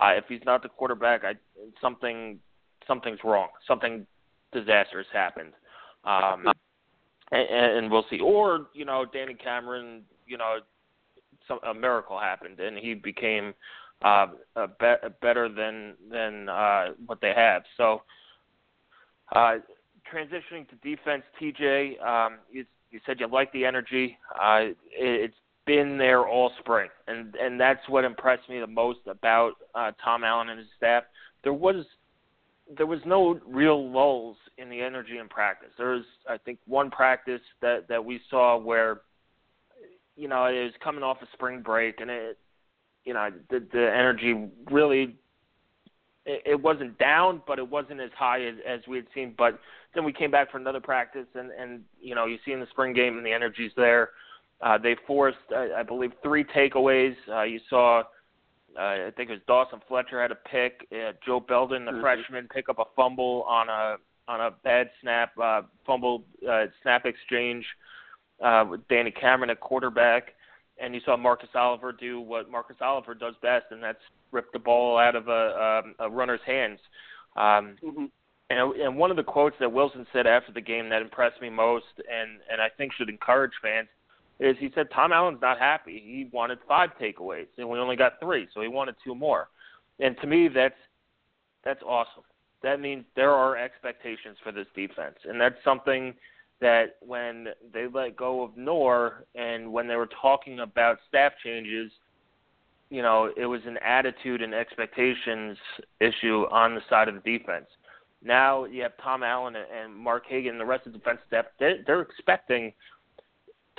Uh, 0.00 0.16
if 0.16 0.24
he's 0.28 0.40
not 0.44 0.62
the 0.62 0.68
quarterback, 0.68 1.24
I, 1.24 1.34
something 1.80 2.38
something's 2.86 3.20
wrong. 3.24 3.48
Something 3.66 4.06
disastrous 4.52 5.06
happened. 5.12 5.52
Um, 6.04 6.46
and, 7.30 7.76
and 7.76 7.90
we'll 7.90 8.06
see. 8.10 8.20
Or 8.20 8.66
you 8.74 8.84
know, 8.84 9.04
Danny 9.12 9.34
Cameron, 9.34 10.02
you 10.26 10.38
know, 10.38 10.58
some 11.46 11.58
a 11.66 11.74
miracle 11.74 12.18
happened 12.18 12.60
and 12.60 12.78
he 12.78 12.94
became 12.94 13.54
uh, 14.02 14.26
be- 14.78 15.08
better 15.20 15.48
than 15.48 15.94
than 16.10 16.48
uh, 16.48 16.88
what 17.06 17.20
they 17.20 17.32
have. 17.34 17.62
So, 17.76 18.02
uh, 19.34 19.56
transitioning 20.12 20.68
to 20.68 20.76
defense, 20.82 21.22
TJ, 21.40 22.02
um, 22.04 22.38
you, 22.50 22.64
you 22.90 23.00
said 23.06 23.20
you 23.20 23.28
like 23.28 23.52
the 23.52 23.64
energy. 23.64 24.18
Uh, 24.34 24.60
it, 24.60 24.76
it's 24.96 25.34
been 25.70 25.96
there 25.96 26.26
all 26.26 26.50
spring, 26.58 26.90
and 27.06 27.36
and 27.36 27.60
that's 27.60 27.88
what 27.88 28.02
impressed 28.02 28.48
me 28.48 28.58
the 28.58 28.66
most 28.66 28.98
about 29.06 29.52
uh, 29.76 29.92
Tom 30.02 30.24
Allen 30.24 30.48
and 30.48 30.58
his 30.58 30.66
staff. 30.76 31.04
There 31.44 31.52
was 31.52 31.84
there 32.76 32.86
was 32.86 32.98
no 33.06 33.38
real 33.46 33.88
lulls 33.88 34.36
in 34.58 34.68
the 34.68 34.80
energy 34.80 35.18
in 35.18 35.28
practice. 35.28 35.68
There 35.78 35.90
was, 35.90 36.02
I 36.28 36.38
think, 36.38 36.58
one 36.66 36.90
practice 36.90 37.40
that 37.62 37.86
that 37.88 38.04
we 38.04 38.20
saw 38.28 38.58
where, 38.58 39.02
you 40.16 40.26
know, 40.26 40.46
it 40.46 40.64
was 40.64 40.72
coming 40.82 41.04
off 41.04 41.18
a 41.22 41.28
spring 41.34 41.62
break, 41.62 42.00
and 42.00 42.10
it 42.10 42.36
you 43.04 43.14
know 43.14 43.30
the 43.48 43.64
the 43.72 43.94
energy 43.94 44.50
really 44.72 45.14
it, 46.26 46.42
it 46.46 46.60
wasn't 46.60 46.98
down, 46.98 47.42
but 47.46 47.60
it 47.60 47.68
wasn't 47.68 48.00
as 48.00 48.10
high 48.18 48.42
as 48.42 48.56
as 48.66 48.80
we 48.88 48.96
had 48.96 49.06
seen. 49.14 49.36
But 49.38 49.60
then 49.94 50.02
we 50.02 50.12
came 50.12 50.32
back 50.32 50.50
for 50.50 50.58
another 50.58 50.80
practice, 50.80 51.28
and 51.36 51.52
and 51.52 51.82
you 52.00 52.16
know 52.16 52.26
you 52.26 52.38
see 52.44 52.50
in 52.50 52.58
the 52.58 52.66
spring 52.72 52.92
game 52.92 53.18
and 53.18 53.24
the 53.24 53.32
energy's 53.32 53.70
there. 53.76 54.10
Uh, 54.62 54.78
they 54.78 54.96
forced, 55.06 55.38
I, 55.54 55.70
I 55.78 55.82
believe, 55.82 56.12
three 56.22 56.44
takeaways. 56.44 57.14
Uh, 57.28 57.42
you 57.42 57.60
saw, 57.68 58.00
uh, 58.78 58.82
I 58.82 59.10
think 59.16 59.30
it 59.30 59.32
was 59.32 59.40
Dawson 59.46 59.80
Fletcher 59.88 60.20
had 60.20 60.30
a 60.30 60.36
pick. 60.36 60.86
Uh, 60.92 61.12
Joe 61.24 61.40
Belden, 61.40 61.84
the 61.84 61.92
mm-hmm. 61.92 62.00
freshman, 62.00 62.48
pick 62.52 62.68
up 62.68 62.78
a 62.78 62.84
fumble 62.94 63.44
on 63.48 63.68
a 63.68 63.96
on 64.28 64.40
a 64.40 64.50
bad 64.62 64.90
snap, 65.00 65.32
uh, 65.42 65.62
fumble 65.84 66.22
uh, 66.48 66.66
snap 66.82 67.04
exchange 67.04 67.64
uh, 68.40 68.64
with 68.68 68.86
Danny 68.86 69.10
Cameron 69.10 69.50
at 69.50 69.58
quarterback 69.58 70.34
and 70.80 70.94
you 70.94 71.00
saw 71.04 71.16
Marcus 71.16 71.48
Oliver 71.54 71.92
do 71.92 72.20
what 72.20 72.50
Marcus 72.50 72.76
Oliver 72.80 73.14
does 73.14 73.34
best, 73.42 73.66
and 73.70 73.82
that's 73.82 73.98
rip 74.32 74.52
the 74.52 74.58
ball 74.58 74.98
out 74.98 75.14
of 75.14 75.28
a, 75.28 75.82
a, 76.00 76.06
a 76.06 76.10
runner's 76.10 76.40
hands. 76.46 76.78
Um, 77.36 77.76
mm-hmm. 77.84 78.04
and, 78.48 78.80
and 78.80 78.96
one 78.96 79.10
of 79.10 79.16
the 79.16 79.22
quotes 79.22 79.56
that 79.60 79.70
Wilson 79.70 80.06
said 80.12 80.26
after 80.26 80.52
the 80.52 80.60
game 80.60 80.88
that 80.88 81.02
impressed 81.02 81.40
me 81.40 81.50
most, 81.50 81.84
and 81.98 82.40
and 82.50 82.60
I 82.60 82.68
think 82.76 82.92
should 82.94 83.08
encourage 83.08 83.52
fans, 83.62 83.88
is 84.40 84.56
he 84.58 84.70
said 84.74 84.88
Tom 84.92 85.12
Allen's 85.12 85.40
not 85.40 85.58
happy. 85.58 86.02
He 86.04 86.28
wanted 86.32 86.58
five 86.66 86.90
takeaways, 87.00 87.46
and 87.58 87.68
we 87.68 87.78
only 87.78 87.96
got 87.96 88.18
three, 88.20 88.48
so 88.52 88.62
he 88.62 88.68
wanted 88.68 88.96
two 89.04 89.14
more. 89.14 89.48
And 90.00 90.16
to 90.22 90.26
me, 90.26 90.48
that's 90.48 90.74
that's 91.62 91.82
awesome. 91.82 92.24
That 92.62 92.80
means 92.80 93.04
there 93.14 93.32
are 93.32 93.56
expectations 93.56 94.38
for 94.42 94.50
this 94.50 94.66
defense, 94.74 95.16
and 95.24 95.40
that's 95.40 95.62
something 95.62 96.14
that 96.60 96.96
when 97.00 97.48
they 97.72 97.86
let 97.92 98.16
go 98.16 98.42
of 98.42 98.56
Knorr 98.56 99.24
and 99.34 99.72
when 99.72 99.86
they 99.86 99.96
were 99.96 100.08
talking 100.20 100.60
about 100.60 100.98
staff 101.08 101.32
changes, 101.42 101.90
you 102.90 103.02
know, 103.02 103.30
it 103.36 103.46
was 103.46 103.60
an 103.66 103.78
attitude 103.78 104.42
and 104.42 104.54
expectations 104.54 105.56
issue 106.00 106.46
on 106.50 106.74
the 106.74 106.82
side 106.88 107.08
of 107.08 107.14
the 107.14 107.38
defense. 107.38 107.66
Now 108.22 108.64
you 108.64 108.82
have 108.82 108.92
Tom 109.02 109.22
Allen 109.22 109.54
and 109.56 109.94
Mark 109.94 110.24
Hagen 110.26 110.52
and 110.52 110.60
the 110.60 110.66
rest 110.66 110.86
of 110.86 110.92
the 110.92 110.98
defense 110.98 111.20
staff. 111.28 111.46
They're, 111.58 111.78
they're 111.86 112.02
expecting 112.02 112.72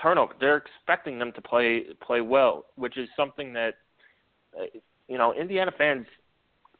turnover. 0.01 0.34
They're 0.39 0.58
expecting 0.58 1.20
them 1.20 1.31
to 1.34 1.41
play 1.41 1.86
play 2.05 2.22
well, 2.22 2.65
which 2.75 2.98
is 2.98 3.10
something 3.15 3.53
that 3.53 3.75
uh, 4.60 4.65
you 5.08 5.17
know 5.17 5.34
Indiana 5.34 5.72
fans 5.77 6.05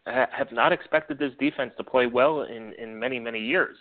ha- 0.08 0.30
have 0.32 0.52
not 0.52 0.72
expected 0.72 1.20
this 1.20 1.34
defense 1.40 1.72
to 1.78 1.84
play 1.84 2.08
well 2.08 2.44
in 2.44 2.74
in 2.74 2.98
many 2.98 3.20
many 3.20 3.40
years. 3.40 3.78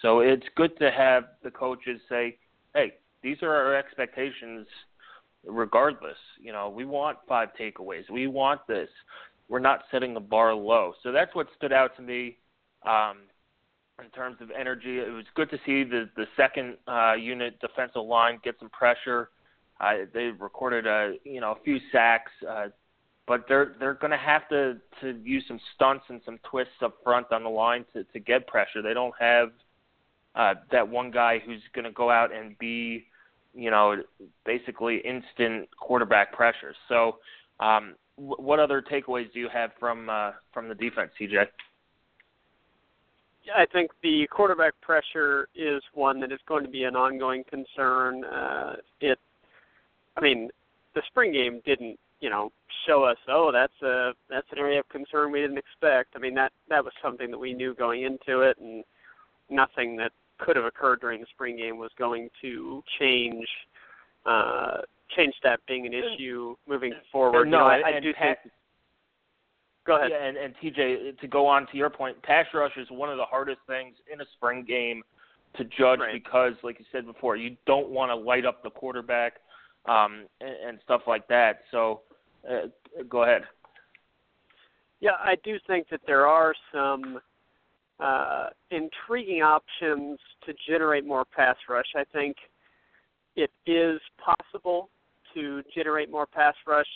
So 0.00 0.20
it's 0.20 0.46
good 0.56 0.76
to 0.78 0.90
have 0.90 1.24
the 1.42 1.50
coaches 1.50 2.00
say, 2.08 2.36
"Hey, 2.74 2.94
these 3.22 3.42
are 3.42 3.54
our 3.54 3.74
expectations. 3.76 4.66
Regardless, 5.44 6.18
you 6.40 6.52
know, 6.52 6.68
we 6.68 6.84
want 6.84 7.18
five 7.28 7.48
takeaways. 7.58 8.08
We 8.08 8.28
want 8.28 8.64
this. 8.68 8.88
We're 9.48 9.58
not 9.58 9.82
setting 9.90 10.14
the 10.14 10.20
bar 10.20 10.54
low." 10.54 10.94
So 11.02 11.10
that's 11.10 11.34
what 11.34 11.48
stood 11.56 11.72
out 11.72 11.96
to 11.96 12.02
me 12.02 12.38
um, 12.86 13.22
in 14.02 14.10
terms 14.10 14.36
of 14.40 14.50
energy. 14.50 14.98
It 14.98 15.12
was 15.12 15.24
good 15.34 15.50
to 15.50 15.58
see 15.66 15.84
the 15.84 16.08
the 16.16 16.26
second 16.36 16.76
uh, 16.86 17.14
unit 17.14 17.60
defensive 17.60 18.04
line 18.04 18.40
get 18.42 18.56
some 18.58 18.70
pressure. 18.70 19.30
Uh, 19.80 20.04
they 20.12 20.26
recorded 20.26 20.86
a 20.86 21.14
you 21.24 21.40
know 21.40 21.52
a 21.52 21.64
few 21.64 21.78
sacks. 21.90 22.32
Uh, 22.48 22.68
but 23.26 23.44
they're 23.48 23.74
they're 23.78 23.94
going 23.94 24.10
to 24.10 24.16
have 24.16 24.48
to 24.48 24.76
to 25.00 25.18
use 25.22 25.44
some 25.46 25.60
stunts 25.74 26.04
and 26.08 26.20
some 26.24 26.38
twists 26.42 26.74
up 26.82 26.96
front 27.04 27.30
on 27.32 27.44
the 27.44 27.48
line 27.48 27.84
to 27.92 28.04
to 28.04 28.18
get 28.18 28.46
pressure. 28.46 28.82
They 28.82 28.94
don't 28.94 29.14
have 29.18 29.50
uh, 30.34 30.54
that 30.70 30.88
one 30.88 31.10
guy 31.10 31.38
who's 31.44 31.62
going 31.74 31.84
to 31.84 31.92
go 31.92 32.10
out 32.10 32.34
and 32.34 32.58
be, 32.58 33.06
you 33.54 33.70
know, 33.70 34.02
basically 34.44 34.98
instant 34.98 35.68
quarterback 35.78 36.32
pressure. 36.32 36.74
So, 36.88 37.18
um, 37.60 37.94
what 38.16 38.58
other 38.58 38.82
takeaways 38.82 39.32
do 39.32 39.40
you 39.40 39.48
have 39.48 39.70
from 39.78 40.10
uh, 40.10 40.32
from 40.52 40.68
the 40.68 40.74
defense, 40.74 41.12
TJ? 41.20 41.46
I 43.54 43.66
think 43.66 43.90
the 44.02 44.26
quarterback 44.30 44.74
pressure 44.80 45.48
is 45.54 45.82
one 45.94 46.20
that 46.20 46.32
is 46.32 46.40
going 46.46 46.64
to 46.64 46.70
be 46.70 46.84
an 46.84 46.96
ongoing 46.96 47.44
concern. 47.44 48.24
Uh, 48.24 48.74
it, 49.00 49.18
I 50.16 50.20
mean, 50.20 50.50
the 50.94 51.02
spring 51.08 51.32
game 51.32 51.60
didn't, 51.64 51.98
you 52.20 52.30
know, 52.30 52.50
show 52.86 53.04
us, 53.04 53.16
oh, 53.28 53.50
that's 53.52 53.72
a 53.82 54.12
that's 54.30 54.46
an 54.52 54.58
area 54.58 54.80
of 54.80 54.88
concern 54.88 55.32
we 55.32 55.40
didn't 55.40 55.58
expect. 55.58 56.10
I 56.14 56.18
mean, 56.18 56.34
that 56.34 56.52
that 56.68 56.84
was 56.84 56.92
something 57.02 57.30
that 57.30 57.38
we 57.38 57.52
knew 57.52 57.74
going 57.74 58.02
into 58.02 58.40
it, 58.40 58.58
and 58.58 58.84
nothing 59.50 59.96
that 59.96 60.12
could 60.38 60.56
have 60.56 60.64
occurred 60.64 61.00
during 61.00 61.20
the 61.20 61.26
spring 61.34 61.56
game 61.56 61.78
was 61.78 61.90
going 61.98 62.28
to 62.40 62.82
change 62.98 63.46
uh, 64.26 64.78
change 65.16 65.34
that 65.42 65.60
being 65.66 65.86
an 65.86 65.92
issue 65.92 66.54
moving 66.68 66.92
forward. 67.10 67.46
No, 67.46 67.58
you 67.58 67.80
know, 67.80 67.86
I, 67.86 67.96
I 67.96 68.00
do 68.00 68.12
Pat, 68.12 68.38
think. 68.42 68.52
Go 69.84 69.96
ahead. 69.96 70.10
Yeah, 70.12 70.24
and, 70.24 70.36
and 70.36 70.54
TJ, 70.62 71.18
to 71.18 71.28
go 71.28 71.46
on 71.46 71.66
to 71.68 71.76
your 71.76 71.90
point, 71.90 72.22
pass 72.22 72.46
rush 72.54 72.72
is 72.76 72.86
one 72.90 73.08
of 73.10 73.16
the 73.16 73.24
hardest 73.24 73.60
things 73.66 73.96
in 74.12 74.20
a 74.20 74.24
spring 74.36 74.64
game 74.66 75.02
to 75.56 75.64
judge 75.64 76.00
Right. 76.00 76.12
because, 76.12 76.52
like 76.62 76.78
you 76.78 76.84
said 76.92 77.04
before, 77.04 77.36
you 77.36 77.56
don't 77.66 77.90
want 77.90 78.10
to 78.10 78.14
light 78.14 78.46
up 78.46 78.62
the 78.62 78.70
quarterback 78.70 79.34
um, 79.86 80.26
and, 80.40 80.56
and 80.68 80.78
stuff 80.84 81.02
like 81.06 81.26
that. 81.28 81.60
So, 81.70 82.02
uh, 82.48 82.68
go 83.08 83.24
ahead. 83.24 83.42
Yeah, 85.00 85.16
I 85.18 85.34
do 85.42 85.56
think 85.66 85.88
that 85.90 86.00
there 86.06 86.28
are 86.28 86.54
some 86.72 87.18
uh, 87.98 88.50
intriguing 88.70 89.42
options 89.42 90.18
to 90.46 90.54
generate 90.68 91.04
more 91.04 91.24
pass 91.24 91.56
rush. 91.68 91.86
I 91.96 92.04
think 92.12 92.36
it 93.34 93.50
is 93.66 94.00
possible 94.24 94.90
to 95.34 95.62
generate 95.74 96.10
more 96.10 96.26
pass 96.26 96.54
rush 96.66 96.86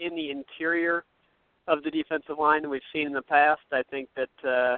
in 0.00 0.16
the 0.16 0.30
interior 0.30 1.04
of 1.66 1.82
the 1.82 1.90
defensive 1.90 2.38
line 2.38 2.62
than 2.62 2.70
we've 2.70 2.82
seen 2.92 3.06
in 3.06 3.12
the 3.12 3.22
past. 3.22 3.62
I 3.72 3.82
think 3.90 4.08
that, 4.16 4.48
uh, 4.48 4.76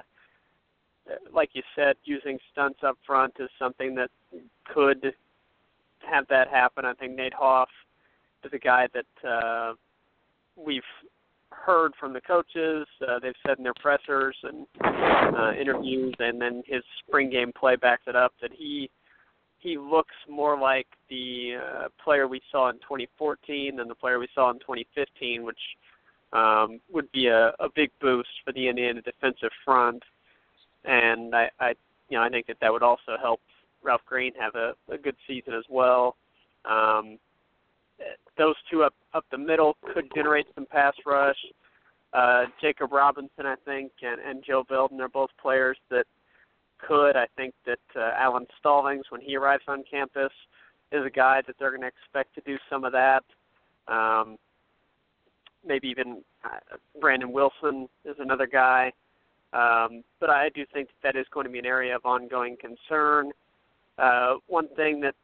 like 1.33 1.49
you 1.53 1.63
said, 1.75 1.95
using 2.03 2.37
stunts 2.51 2.79
up 2.83 2.97
front 3.05 3.33
is 3.39 3.49
something 3.59 3.95
that 3.95 4.09
could 4.73 5.13
have 6.09 6.27
that 6.29 6.47
happen. 6.49 6.85
I 6.85 6.93
think 6.93 7.15
Nate 7.15 7.33
Hoff 7.33 7.69
is 8.43 8.51
a 8.53 8.59
guy 8.59 8.87
that 8.93 9.29
uh, 9.29 9.73
we've 10.55 10.81
heard 11.51 11.93
from 11.99 12.13
the 12.13 12.21
coaches. 12.21 12.87
Uh, 13.01 13.19
they've 13.19 13.33
said 13.45 13.57
in 13.57 13.63
their 13.63 13.73
pressers 13.81 14.35
and 14.43 14.65
uh, 14.83 15.51
interviews, 15.59 16.13
and 16.19 16.41
then 16.41 16.63
his 16.65 16.83
spring 16.99 17.29
game 17.29 17.51
play 17.57 17.75
backs 17.75 18.03
it 18.07 18.15
up 18.15 18.33
that 18.41 18.51
he 18.53 18.89
he 19.59 19.77
looks 19.77 20.13
more 20.29 20.57
like 20.57 20.87
the 21.09 21.55
uh, 21.55 21.87
player 22.03 22.27
we 22.27 22.39
saw 22.51 22.69
in 22.69 22.75
2014 22.75 23.77
than 23.77 23.87
the 23.87 23.95
player 23.95 24.19
we 24.19 24.27
saw 24.35 24.51
in 24.51 24.59
2015, 24.59 25.43
which 25.43 25.57
um, 26.33 26.79
would 26.91 27.11
be 27.11 27.27
a, 27.27 27.49
a 27.59 27.69
big 27.75 27.91
boost 28.01 28.29
for 28.45 28.51
the 28.53 28.67
Indiana 28.67 29.01
defensive 29.01 29.51
front. 29.63 30.03
And 30.85 31.35
I, 31.35 31.49
I, 31.59 31.69
you 32.09 32.17
know, 32.17 32.23
I 32.23 32.29
think 32.29 32.47
that 32.47 32.57
that 32.61 32.71
would 32.71 32.83
also 32.83 33.17
help 33.21 33.41
Ralph 33.83 34.01
Green 34.05 34.33
have 34.39 34.55
a, 34.55 34.73
a 34.91 34.97
good 34.97 35.15
season 35.27 35.53
as 35.53 35.63
well. 35.69 36.15
Um, 36.65 37.17
those 38.37 38.55
two 38.69 38.83
up 38.83 38.93
up 39.13 39.25
the 39.31 39.37
middle 39.37 39.75
could 39.93 40.05
generate 40.13 40.45
some 40.55 40.65
pass 40.65 40.93
rush. 41.05 41.37
Uh, 42.13 42.45
Jacob 42.61 42.91
Robinson, 42.91 43.45
I 43.45 43.55
think, 43.65 43.91
and, 44.01 44.21
and 44.21 44.43
Joe 44.45 44.63
Belden 44.67 45.01
are 45.01 45.09
both 45.09 45.29
players 45.41 45.77
that 45.89 46.05
could. 46.77 47.15
I 47.15 47.27
think 47.35 47.53
that 47.65 47.79
uh, 47.95 48.11
Alan 48.17 48.45
Stallings, 48.59 49.05
when 49.09 49.21
he 49.21 49.35
arrives 49.35 49.63
on 49.67 49.83
campus, 49.89 50.31
is 50.91 51.05
a 51.05 51.09
guy 51.09 51.41
that 51.45 51.55
they're 51.59 51.71
going 51.71 51.81
to 51.81 51.87
expect 51.87 52.35
to 52.35 52.41
do 52.41 52.57
some 52.69 52.83
of 52.83 52.93
that. 52.93 53.23
Um, 53.87 54.37
maybe 55.65 55.87
even 55.87 56.23
uh, 56.43 56.77
Brandon 56.99 57.31
Wilson 57.31 57.87
is 58.05 58.15
another 58.19 58.47
guy. 58.47 58.91
Um, 59.53 60.03
but 60.19 60.29
I 60.29 60.49
do 60.49 60.65
think 60.73 60.89
that, 60.89 61.13
that 61.13 61.19
is 61.19 61.25
going 61.31 61.45
to 61.45 61.51
be 61.51 61.59
an 61.59 61.65
area 61.65 61.95
of 61.95 62.05
ongoing 62.05 62.57
concern. 62.59 63.31
Uh, 63.97 64.35
one 64.47 64.67
thing 64.75 64.99
that 65.01 65.15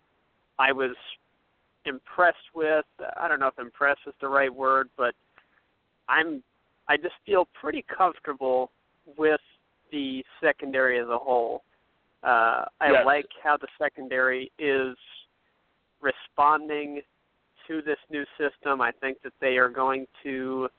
I 0.59 0.71
was 0.71 0.95
impressed 1.85 2.37
with, 2.55 2.85
I 3.17 3.27
don't 3.27 3.39
know 3.39 3.47
if 3.47 3.59
impressed 3.59 4.01
is 4.07 4.13
the 4.21 4.27
right 4.27 4.53
word, 4.53 4.89
but 4.97 5.13
I'm 6.07 6.41
I 6.87 6.97
just 6.97 7.15
feel 7.25 7.47
pretty 7.59 7.85
comfortable 7.95 8.71
with 9.17 9.39
the 9.91 10.23
secondary 10.41 10.99
as 10.99 11.07
a 11.07 11.17
whole. 11.17 11.63
Uh, 12.23 12.65
I 12.81 12.91
Yes. 12.91 13.05
like 13.05 13.25
how 13.41 13.57
the 13.57 13.67
secondary 13.77 14.51
is 14.59 14.97
responding 16.01 17.01
to 17.67 17.81
this 17.81 17.97
new 18.09 18.25
system. 18.37 18.81
I 18.81 18.91
think 18.91 19.21
that 19.23 19.33
they 19.39 19.57
are 19.57 19.69
going 19.69 20.07
to. 20.23 20.69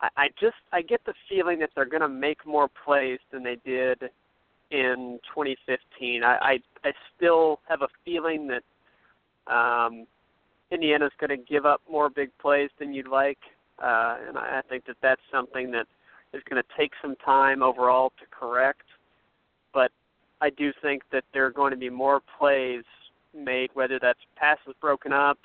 I, 0.00 0.08
I 0.16 0.28
just 0.40 0.56
I 0.72 0.82
get 0.82 1.04
the 1.04 1.14
feeling 1.28 1.58
that 1.60 1.70
they're 1.74 1.84
going 1.84 2.02
to 2.02 2.08
make 2.08 2.46
more 2.46 2.68
plays 2.84 3.18
than 3.30 3.42
they 3.42 3.56
did 3.64 4.02
in 4.70 5.18
2015. 5.34 6.22
I 6.24 6.36
I, 6.40 6.58
I 6.84 6.92
still 7.16 7.60
have 7.68 7.82
a 7.82 7.88
feeling 8.04 8.48
that 8.48 9.52
um, 9.52 10.06
Indiana's 10.70 11.12
going 11.18 11.30
to 11.30 11.36
give 11.36 11.66
up 11.66 11.82
more 11.90 12.08
big 12.08 12.30
plays 12.40 12.70
than 12.78 12.92
you'd 12.92 13.08
like, 13.08 13.38
uh, 13.78 14.16
and 14.26 14.38
I, 14.38 14.58
I 14.58 14.62
think 14.68 14.86
that 14.86 14.96
that's 15.02 15.20
something 15.30 15.70
that 15.72 15.86
is 16.32 16.42
going 16.48 16.62
to 16.62 16.68
take 16.76 16.92
some 17.02 17.16
time 17.16 17.62
overall 17.62 18.12
to 18.18 18.24
correct. 18.30 18.86
But 19.74 19.90
I 20.40 20.50
do 20.50 20.72
think 20.82 21.02
that 21.12 21.24
there 21.32 21.46
are 21.46 21.50
going 21.50 21.70
to 21.72 21.76
be 21.76 21.90
more 21.90 22.20
plays 22.38 22.84
made, 23.34 23.70
whether 23.74 23.98
that's 23.98 24.18
passes 24.36 24.74
broken 24.80 25.12
up, 25.12 25.38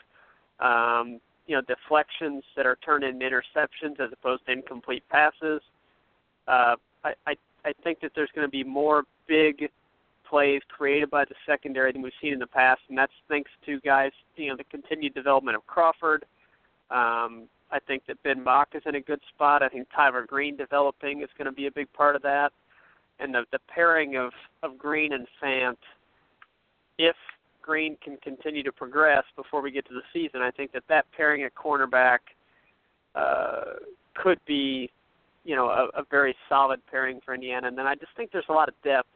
um, 0.60 1.20
you 1.46 1.56
know, 1.56 1.62
deflections 1.62 2.44
that 2.56 2.66
are 2.66 2.78
turned 2.84 3.04
into 3.04 3.26
interceptions 3.26 4.00
as 4.00 4.12
opposed 4.12 4.46
to 4.46 4.52
incomplete 4.52 5.04
passes. 5.10 5.62
Uh, 6.48 6.76
I, 7.04 7.14
I 7.26 7.36
I 7.66 7.74
think 7.84 8.00
that 8.02 8.12
there's 8.16 8.30
going 8.34 8.48
to 8.48 8.52
be 8.52 8.64
more 8.64 9.04
big 9.28 9.70
plays 10.30 10.62
created 10.70 11.10
by 11.10 11.26
the 11.26 11.36
secondary 11.46 11.92
than 11.92 12.02
we've 12.02 12.14
seen 12.22 12.34
in 12.34 12.40
the 12.40 12.48
past, 12.48 12.82
and 12.90 12.98
that's 12.98 13.12
thanks 13.28 13.52
to 13.66 13.80
guys, 13.82 14.12
you 14.36 14.50
know, 14.50 14.56
the 14.56 14.64
continued 14.66 15.14
development 15.14 15.56
of 15.56 15.66
Crawford. 15.68 16.26
Um, 16.92 17.48
I 17.72 17.80
think 17.86 18.04
that 18.08 18.22
Ben 18.24 18.44
Bach 18.44 18.70
is 18.74 18.84
in 18.86 18.96
a 18.96 19.02
good 19.02 19.20
spot. 19.34 19.62
I 19.62 19.70
think 19.70 19.88
Tyler 19.94 20.26
Green 20.26 20.56
developing 20.56 21.22
is 21.22 21.30
going 21.38 21.46
to 21.46 21.52
be 21.52 21.68
a 21.68 21.72
big 21.72 21.92
part 21.94 22.16
of 22.16 22.22
that, 22.22 22.52
and 23.20 23.34
the 23.34 23.44
the 23.52 23.60
pairing 23.68 24.16
of 24.16 24.32
of 24.64 24.78
Green 24.78 25.14
and 25.14 25.28
Fant. 25.42 25.78
If 26.98 27.16
Green 27.68 27.98
can 28.02 28.16
continue 28.24 28.64
to 28.64 28.72
progress 28.72 29.26
before 29.36 29.62
we 29.62 29.72
get 29.72 29.86
to 29.90 29.94
the 29.94 30.02
season, 30.14 30.42
I 30.42 30.52
think 30.52 30.72
that 30.72 30.84
that 30.88 31.06
pairing 31.16 31.44
at 31.44 31.54
cornerback 31.54 32.20
uh, 33.14 33.74
could 34.16 34.40
be, 34.48 34.90
you 35.44 35.56
know, 35.58 35.68
a, 35.68 36.00
a 36.00 36.04
very 36.10 36.34
solid 36.48 36.80
pairing 36.90 37.20
for 37.26 37.34
Indiana. 37.36 37.68
And 37.68 37.78
then 37.78 37.86
I 37.86 37.96
just 37.96 38.14
think 38.16 38.32
there's 38.32 38.46
a 38.50 38.54
lot 38.54 38.70
of 38.70 38.76
depth 38.84 39.10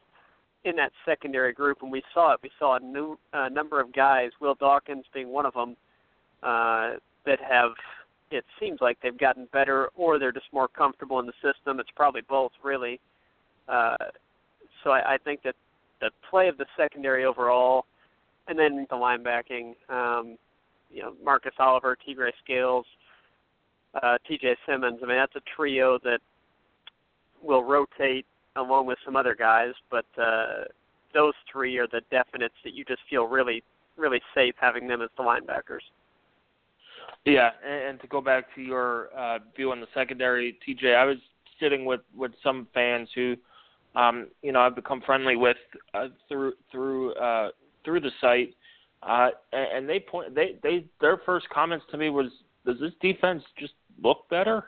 in 0.65 0.75
that 0.75 0.91
secondary 1.05 1.53
group, 1.53 1.77
and 1.81 1.91
we 1.91 2.03
saw 2.13 2.33
it. 2.33 2.39
We 2.43 2.51
saw 2.59 2.75
a 2.75 2.79
new 2.79 3.17
uh, 3.33 3.49
number 3.49 3.79
of 3.79 3.93
guys, 3.93 4.31
Will 4.41 4.55
Dawkins 4.55 5.05
being 5.13 5.29
one 5.29 5.45
of 5.45 5.53
them, 5.53 5.77
uh, 6.43 6.97
that 7.25 7.39
have. 7.39 7.71
It 8.31 8.45
seems 8.59 8.79
like 8.79 8.97
they've 9.01 9.17
gotten 9.17 9.47
better, 9.51 9.89
or 9.95 10.19
they're 10.19 10.31
just 10.31 10.51
more 10.53 10.67
comfortable 10.67 11.19
in 11.19 11.25
the 11.25 11.33
system. 11.41 11.79
It's 11.79 11.89
probably 11.95 12.21
both, 12.27 12.51
really. 12.63 12.99
Uh, 13.67 13.97
so 14.83 14.91
I, 14.91 15.13
I 15.13 15.17
think 15.17 15.41
that 15.43 15.55
the 15.99 16.11
play 16.29 16.47
of 16.47 16.57
the 16.57 16.65
secondary 16.77 17.25
overall, 17.25 17.85
and 18.47 18.57
then 18.57 18.85
the 18.89 18.95
linebacking, 18.95 19.73
um, 19.89 20.37
you 20.91 21.01
know, 21.01 21.13
Marcus 21.23 21.53
Oliver, 21.59 21.97
Tegray 22.07 22.31
Scales, 22.43 22.85
uh, 24.01 24.17
T.J. 24.27 24.55
Simmons. 24.67 24.99
I 25.03 25.05
mean, 25.05 25.17
that's 25.17 25.35
a 25.35 25.41
trio 25.55 25.99
that 26.03 26.19
will 27.41 27.63
rotate 27.63 28.25
along 28.55 28.85
with 28.85 28.97
some 29.05 29.15
other 29.15 29.35
guys, 29.35 29.73
but 29.89 30.05
uh, 30.21 30.65
those 31.13 31.33
three 31.51 31.77
are 31.77 31.87
the 31.87 32.01
definites 32.11 32.49
that 32.63 32.73
you 32.73 32.83
just 32.85 33.01
feel 33.09 33.25
really, 33.25 33.63
really 33.97 34.21
safe 34.35 34.55
having 34.59 34.87
them 34.87 35.01
as 35.01 35.09
the 35.17 35.23
linebackers. 35.23 35.81
Yeah, 37.25 37.51
and, 37.65 37.89
and 37.89 38.01
to 38.01 38.07
go 38.07 38.21
back 38.21 38.53
to 38.55 38.61
your 38.61 39.09
uh, 39.15 39.39
view 39.55 39.71
on 39.71 39.79
the 39.79 39.87
secondary, 39.93 40.57
TJ, 40.67 40.95
I 40.95 41.05
was 41.05 41.17
sitting 41.59 41.85
with 41.85 42.01
with 42.15 42.31
some 42.43 42.67
fans 42.73 43.09
who, 43.13 43.35
um, 43.95 44.27
you 44.41 44.51
know, 44.51 44.61
I've 44.61 44.75
become 44.75 45.01
friendly 45.05 45.35
with 45.35 45.57
uh, 45.93 46.07
through 46.27 46.53
through 46.71 47.13
uh, 47.13 47.49
through 47.83 48.01
the 48.01 48.11
site, 48.19 48.55
uh, 49.03 49.29
and, 49.51 49.87
they 49.89 49.99
point 49.99 50.35
they 50.35 50.57
they 50.63 50.85
their 50.99 51.17
first 51.25 51.47
comments 51.49 51.85
to 51.91 51.97
me 51.97 52.09
was, 52.09 52.27
does 52.65 52.79
this 52.79 52.93
defense 53.01 53.43
just 53.57 53.73
look 54.01 54.29
better? 54.29 54.65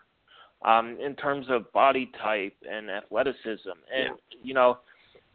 um, 0.66 0.98
in 1.00 1.16
terms 1.16 1.48
of 1.50 1.72
body 1.74 2.12
type 2.22 2.56
and 2.70 2.90
athleticism. 2.90 3.70
And 3.94 4.16
yeah. 4.32 4.38
you 4.42 4.54
know, 4.54 4.80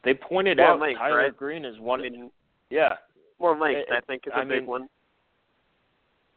they 0.04 0.14
pointed 0.14 0.58
more 0.58 0.66
out 0.66 0.80
length, 0.80 0.98
Tyler 0.98 1.16
right? 1.16 1.36
Green 1.36 1.64
is 1.64 1.78
one. 1.78 2.00
I 2.00 2.02
mean, 2.04 2.30
yeah, 2.70 2.94
more 3.38 3.56
length, 3.56 3.88
It- 3.88 3.92
I 3.92 4.00
think, 4.00 4.26
is 4.26 4.32
a 4.34 4.38
I 4.38 4.44
big 4.44 4.60
mean, 4.60 4.66
one. 4.66 4.88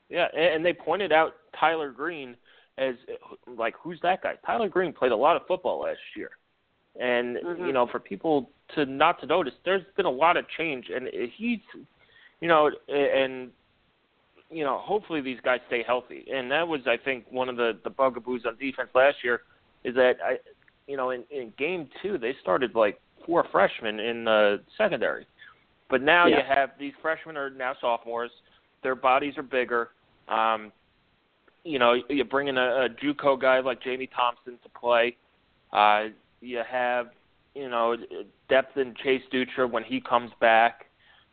yeah, 0.09 0.27
and 0.33 0.55
and 0.55 0.65
they 0.65 0.73
pointed 0.73 1.11
out 1.11 1.35
Tyler 1.59 1.91
Green 1.91 2.35
as 2.77 2.95
like 3.47 3.75
who's 3.81 3.99
that 4.01 4.23
guy? 4.23 4.35
Tyler 4.45 4.69
Green 4.69 4.93
played 4.93 5.11
a 5.11 5.15
lot 5.15 5.35
of 5.35 5.47
football 5.47 5.81
last 5.81 5.99
year. 6.15 6.31
And 6.99 7.37
Mhm. 7.37 7.67
you 7.67 7.73
know, 7.73 7.87
for 7.87 7.99
people 7.99 8.51
to 8.69 8.85
not 8.85 9.19
to 9.21 9.25
notice, 9.25 9.53
there's 9.63 9.83
been 9.95 10.05
a 10.05 10.11
lot 10.11 10.37
of 10.37 10.47
change, 10.49 10.89
and 10.89 11.07
he's, 11.07 11.61
you 12.41 12.47
know, 12.47 12.69
and 12.89 13.51
you 14.49 14.65
know, 14.65 14.77
hopefully 14.79 15.21
these 15.21 15.39
guys 15.41 15.61
stay 15.67 15.81
healthy. 15.81 16.25
And 16.29 16.51
that 16.51 16.67
was, 16.67 16.85
I 16.85 16.97
think, 16.97 17.25
one 17.31 17.47
of 17.49 17.55
the 17.55 17.79
the 17.83 17.89
bugaboos 17.89 18.45
on 18.45 18.57
defense 18.57 18.89
last 18.93 19.23
year 19.23 19.43
is 19.83 19.95
that 19.95 20.17
I, 20.23 20.39
you 20.87 20.97
know, 20.97 21.11
in 21.11 21.23
in 21.31 21.53
game 21.57 21.89
two 22.01 22.17
they 22.17 22.33
started 22.41 22.75
like 22.75 22.99
four 23.25 23.45
freshmen 23.51 23.99
in 23.99 24.25
the 24.25 24.61
secondary, 24.77 25.25
but 25.89 26.01
now 26.01 26.25
you 26.25 26.41
have 26.43 26.71
these 26.77 26.93
freshmen 27.01 27.37
are 27.37 27.49
now 27.49 27.75
sophomores. 27.79 28.31
Their 28.83 28.95
bodies 28.95 29.37
are 29.37 29.43
bigger. 29.43 29.91
Um, 30.27 30.73
you 31.63 31.79
know, 31.79 31.93
you 32.09 32.23
bring 32.23 32.47
in 32.47 32.57
a, 32.57 32.85
a 32.85 32.89
JUCO 32.89 33.39
guy 33.39 33.59
like 33.59 33.81
Jamie 33.83 34.07
Thompson 34.07 34.57
to 34.63 34.69
play. 34.69 35.15
Uh, 35.71 36.09
you 36.41 36.61
have, 36.69 37.07
you 37.55 37.69
know, 37.69 37.95
depth 38.49 38.77
in 38.77 38.93
Chase 39.03 39.21
Dutra 39.31 39.69
when 39.69 39.83
he 39.83 40.01
comes 40.01 40.31
back. 40.39 40.85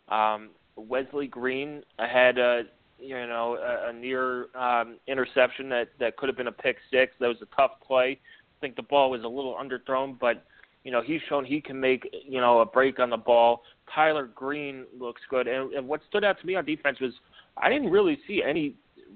Um, 0.09 0.51
Wesley 0.77 1.27
Green 1.27 1.83
had 1.99 2.39
a, 2.39 2.63
you 2.99 3.15
know, 3.15 3.57
a, 3.57 3.91
a 3.91 3.93
near 3.93 4.55
um, 4.57 4.99
interception 5.07 5.69
that 5.71 5.89
that 5.99 6.17
could 6.17 6.29
have 6.29 6.37
been 6.37 6.47
a 6.49 6.53
pick 6.53 6.77
six. 6.91 7.13
That 7.21 7.29
was 7.29 7.39
a 7.43 7.57
tough 7.57 7.73
play. 7.87 8.19
I 8.21 8.61
think 8.61 8.77
the 8.77 8.83
ball 8.83 9.11
was 9.11 9.23
a 9.23 9.29
little 9.29 9.55
underthrown, 9.55 10.19
but 10.19 10.45
you 10.85 10.93
know 10.93 11.03
he's 11.03 11.21
shown 11.29 11.45
he 11.45 11.61
can 11.61 11.79
make 11.79 12.09
you 12.27 12.41
know 12.41 12.61
a 12.61 12.67
break 12.67 12.99
on 12.99 13.11
the 13.11 13.17
ball. 13.17 13.63
Tyler 13.95 14.27
Green 14.35 14.85
looks 14.99 15.23
good, 15.31 15.47
and, 15.47 15.73
and 15.73 15.87
what 15.87 16.01
stood 16.09 16.25
out 16.25 16.41
to 16.41 16.47
me 16.47 16.55
on 16.57 16.65
defense 16.65 17.01
was 17.01 17.13
I 17.57 17.69
didn't 17.69 17.91
really 17.91 18.19
see 18.27 18.43
any 18.43 18.75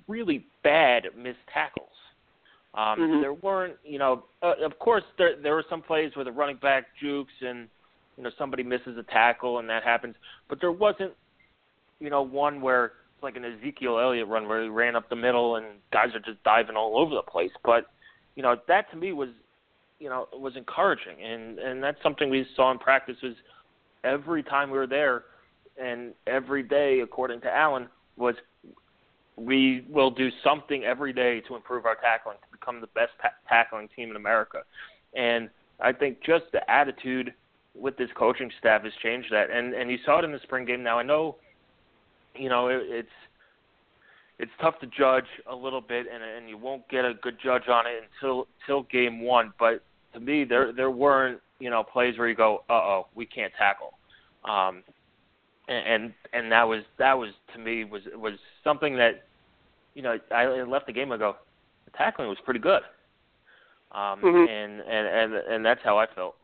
really 0.08 0.46
bad 0.62 1.04
missed 1.16 1.38
tackles. 1.52 1.88
Um, 2.74 2.98
Mhm. 2.98 3.20
There 3.20 3.34
weren't, 3.34 3.76
you 3.84 3.98
know, 3.98 4.24
uh, 4.42 4.54
of 4.62 4.78
course 4.78 5.04
there 5.18 5.36
there 5.36 5.54
were 5.54 5.64
some 5.68 5.82
plays 5.82 6.16
where 6.16 6.24
the 6.24 6.32
running 6.32 6.56
back 6.56 6.96
jukes 6.96 7.34
and 7.42 7.68
you 8.16 8.22
know 8.24 8.30
somebody 8.38 8.62
misses 8.62 8.96
a 8.96 9.02
tackle 9.02 9.58
and 9.58 9.68
that 9.68 9.82
happens, 9.82 10.16
but 10.48 10.60
there 10.60 10.72
wasn't, 10.72 11.12
you 12.00 12.08
know, 12.08 12.22
one 12.22 12.60
where 12.62 12.92
it's 13.14 13.22
like 13.22 13.36
an 13.36 13.44
Ezekiel 13.44 13.98
Elliott 13.98 14.26
run 14.26 14.48
where 14.48 14.62
he 14.62 14.68
ran 14.68 14.96
up 14.96 15.08
the 15.10 15.16
middle 15.16 15.56
and 15.56 15.66
guys 15.92 16.14
are 16.14 16.20
just 16.20 16.42
diving 16.44 16.76
all 16.76 16.96
over 16.98 17.14
the 17.14 17.22
place. 17.22 17.52
But 17.62 17.90
you 18.36 18.42
know 18.42 18.56
that 18.68 18.90
to 18.90 18.96
me 18.96 19.12
was, 19.12 19.28
you 19.98 20.08
know, 20.08 20.28
was 20.32 20.56
encouraging, 20.56 21.22
and 21.22 21.58
and 21.58 21.82
that's 21.82 22.02
something 22.02 22.30
we 22.30 22.46
saw 22.56 22.70
in 22.70 22.78
practice 22.78 23.20
was 23.22 23.34
every 24.02 24.42
time 24.42 24.70
we 24.70 24.78
were 24.78 24.86
there, 24.86 25.24
and 25.76 26.14
every 26.26 26.62
day 26.62 27.00
according 27.00 27.42
to 27.42 27.54
Allen 27.54 27.88
was 28.16 28.34
we 29.36 29.84
will 29.88 30.10
do 30.10 30.28
something 30.44 30.84
every 30.84 31.12
day 31.12 31.40
to 31.48 31.56
improve 31.56 31.86
our 31.86 31.96
tackling 31.96 32.36
to 32.42 32.58
become 32.58 32.80
the 32.80 32.86
best 32.88 33.12
ta- 33.20 33.28
tackling 33.48 33.88
team 33.94 34.10
in 34.10 34.16
America. 34.16 34.58
And 35.14 35.48
I 35.80 35.92
think 35.92 36.18
just 36.24 36.44
the 36.52 36.68
attitude 36.70 37.32
with 37.74 37.96
this 37.96 38.10
coaching 38.16 38.50
staff 38.58 38.84
has 38.84 38.92
changed 39.02 39.28
that. 39.32 39.50
And 39.50 39.74
and 39.74 39.90
you 39.90 39.98
saw 40.04 40.18
it 40.18 40.24
in 40.24 40.32
the 40.32 40.40
spring 40.42 40.64
game. 40.64 40.82
Now 40.82 40.98
I 40.98 41.02
know, 41.02 41.36
you 42.34 42.48
know, 42.48 42.68
it, 42.68 42.82
it's 42.84 43.08
it's 44.38 44.52
tough 44.60 44.78
to 44.80 44.86
judge 44.86 45.26
a 45.50 45.54
little 45.54 45.80
bit, 45.80 46.06
and 46.12 46.22
and 46.22 46.48
you 46.48 46.58
won't 46.58 46.86
get 46.88 47.04
a 47.04 47.14
good 47.22 47.36
judge 47.42 47.68
on 47.68 47.86
it 47.86 48.04
until 48.14 48.46
until 48.60 48.82
game 48.84 49.22
one. 49.22 49.52
But 49.58 49.82
to 50.14 50.20
me, 50.20 50.44
there 50.44 50.72
there 50.72 50.90
weren't 50.90 51.40
you 51.58 51.70
know 51.70 51.82
plays 51.82 52.18
where 52.18 52.28
you 52.28 52.34
go, 52.34 52.64
uh 52.68 52.72
oh, 52.72 53.06
we 53.14 53.24
can't 53.24 53.52
tackle. 53.56 53.94
Um, 54.44 54.82
and 55.68 56.12
and 56.32 56.50
that 56.50 56.64
was 56.64 56.82
that 56.98 57.16
was 57.16 57.30
to 57.52 57.58
me 57.58 57.84
was 57.84 58.02
was 58.14 58.34
something 58.64 58.96
that 58.96 59.24
you 59.94 60.02
know 60.02 60.18
I 60.30 60.46
left 60.62 60.86
the 60.86 60.92
game 60.92 61.12
ago. 61.12 61.36
The 61.84 61.90
tackling 61.92 62.28
was 62.28 62.38
pretty 62.44 62.60
good, 62.60 62.82
um, 63.92 64.20
Mhm. 64.22 64.48
and 64.48 64.80
and 64.80 65.06
and 65.06 65.34
and 65.34 65.64
that's 65.64 65.82
how 65.82 65.98
I 65.98 66.06
felt. 66.06 66.36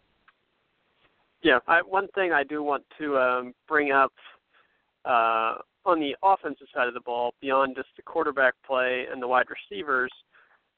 Yeah, 1.43 1.61
I, 1.69 1.83
one 1.83 2.09
thing 2.09 2.33
I 2.33 2.43
do 2.43 2.63
want 2.63 2.85
to 2.99 3.17
um, 3.17 3.55
bring 3.69 3.93
up 3.93 4.13
uh, 5.05 5.55
on 5.85 6.01
the 6.01 6.17
offensive 6.23 6.67
side 6.75 6.89
of 6.89 6.95
the 6.95 7.01
ball, 7.01 7.33
beyond 7.41 7.77
just 7.77 7.89
the 7.97 8.03
quarterback 8.03 8.55
play 8.67 9.07
and 9.11 9.23
the 9.23 9.29
wide 9.29 9.47
receivers, 9.49 10.11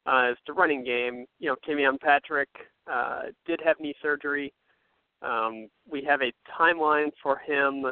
uh, 0.06 0.28
is 0.30 0.38
the 0.46 0.52
running 0.52 0.84
game. 0.84 1.24
You 1.38 1.48
know, 1.48 1.56
Camion 1.66 1.98
Patrick 1.98 2.50
uh, 2.86 3.22
did 3.46 3.60
have 3.64 3.80
knee 3.80 3.94
surgery. 4.02 4.52
Um, 5.22 5.68
we 5.90 6.02
have 6.04 6.20
a 6.20 6.32
timeline 6.58 7.10
for 7.22 7.38
him 7.38 7.86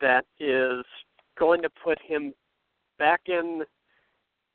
that 0.00 0.24
is 0.40 0.84
going 1.38 1.62
to 1.62 1.70
put 1.82 1.98
him 2.00 2.32
back 2.98 3.22
in 3.26 3.62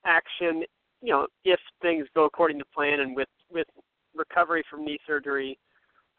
action. 0.05 0.63
You 1.01 1.13
know, 1.13 1.27
if 1.45 1.59
things 1.81 2.07
go 2.15 2.25
according 2.25 2.59
to 2.59 2.65
plan 2.73 2.99
and 2.99 3.15
with 3.15 3.29
with 3.51 3.67
recovery 4.15 4.63
from 4.69 4.85
knee 4.85 4.99
surgery. 5.07 5.57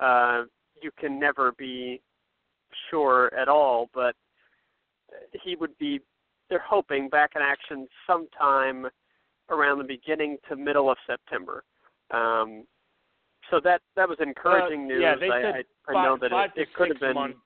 Uh, 0.01 0.45
you 0.83 0.91
can 0.99 1.21
never 1.21 1.53
be 1.53 2.01
sure 2.91 3.33
at 3.39 3.49
all, 3.49 3.89
but 3.95 4.17
he 5.45 5.55
would 5.57 5.77
be 5.79 6.01
they're 6.49 6.65
hoping 6.67 7.09
back 7.09 7.33
in 7.37 7.43
action 7.43 7.87
sometime 8.07 8.87
around 9.51 9.79
the 9.79 9.85
beginning 9.85 10.39
to 10.49 10.57
middle 10.57 10.91
of 10.91 10.97
September. 11.07 11.63
Um, 12.11 12.65
so 13.51 13.61
that 13.65 13.83
that 13.97 14.09
was 14.09 14.19
encouraging 14.21 14.83
Uh, 14.85 14.89
news. 14.89 15.01
yeah, 15.03 15.15
they 15.17 15.31
I, 15.31 15.43
said 15.43 15.55
I, 15.55 15.91
I 15.91 15.95
five, 15.95 16.05
know 16.05 16.17
that 16.21 16.31
five 16.31 16.51
it, 16.57 16.63
it 16.63 16.75
could 16.75 16.89
six 16.89 16.95
have 16.95 17.01
been 17.01 17.15
months. 17.15 17.39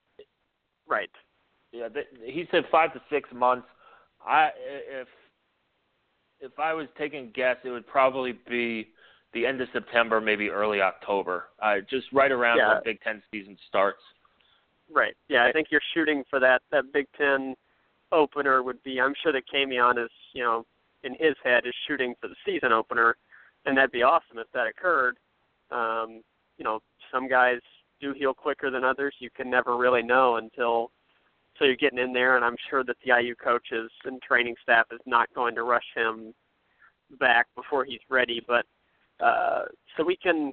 right. 0.88 1.10
Yeah, 1.76 1.88
they, 1.88 2.04
he 2.24 2.46
said 2.50 2.64
five 2.70 2.92
to 2.94 3.00
six 3.10 3.28
months. 3.34 3.66
I 4.26 4.50
if 4.88 5.08
if 6.40 6.58
I 6.58 6.72
was 6.72 6.86
taking 6.98 7.24
a 7.24 7.26
guess, 7.28 7.56
it 7.64 7.70
would 7.70 7.86
probably 7.86 8.38
be 8.48 8.88
the 9.34 9.44
end 9.46 9.60
of 9.60 9.68
September, 9.72 10.20
maybe 10.20 10.48
early 10.48 10.80
October, 10.80 11.48
uh, 11.62 11.76
just 11.88 12.06
right 12.12 12.32
around 12.32 12.58
Yeah. 12.58 12.74
when 12.74 12.82
Big 12.84 13.00
Ten 13.02 13.22
season 13.30 13.56
starts. 13.68 14.00
Right. 14.90 15.14
Yeah, 15.28 15.44
I 15.44 15.52
think 15.52 15.68
you're 15.70 15.80
shooting 15.94 16.24
for 16.30 16.40
that. 16.40 16.62
That 16.70 16.92
Big 16.92 17.06
Ten 17.18 17.54
opener 18.12 18.62
would 18.62 18.82
be. 18.82 19.00
I'm 19.00 19.14
sure 19.22 19.32
that 19.32 19.42
Camion 19.52 20.02
is, 20.02 20.10
you 20.32 20.42
know, 20.42 20.64
in 21.02 21.12
his 21.18 21.34
head 21.44 21.66
is 21.66 21.74
shooting 21.86 22.14
for 22.20 22.28
the 22.28 22.36
season 22.46 22.72
opener, 22.72 23.16
and 23.64 23.76
that'd 23.76 23.90
be 23.90 24.02
awesome 24.02 24.38
if 24.38 24.46
that 24.54 24.66
occurred. 24.66 25.18
Um, 25.70 26.22
you 26.56 26.64
know, 26.64 26.80
some 27.12 27.28
guys 27.28 27.58
do 28.00 28.12
heal 28.12 28.32
quicker 28.32 28.70
than 28.70 28.84
others. 28.84 29.14
You 29.18 29.30
can 29.30 29.50
never 29.50 29.76
really 29.76 30.02
know 30.02 30.36
until 30.36 30.92
so 31.58 31.64
you're 31.64 31.76
getting 31.76 31.98
in 31.98 32.12
there, 32.12 32.36
and 32.36 32.44
I'm 32.44 32.56
sure 32.70 32.84
that 32.84 32.96
the 33.04 33.20
IU 33.20 33.34
coaches 33.34 33.90
and 34.04 34.20
training 34.22 34.54
staff 34.62 34.86
is 34.92 35.00
not 35.06 35.32
going 35.34 35.54
to 35.54 35.62
rush 35.62 35.86
him 35.94 36.34
back 37.18 37.46
before 37.54 37.84
he's 37.84 38.00
ready. 38.08 38.42
But 38.46 38.66
uh, 39.24 39.64
so 39.96 40.04
we 40.04 40.16
can 40.16 40.52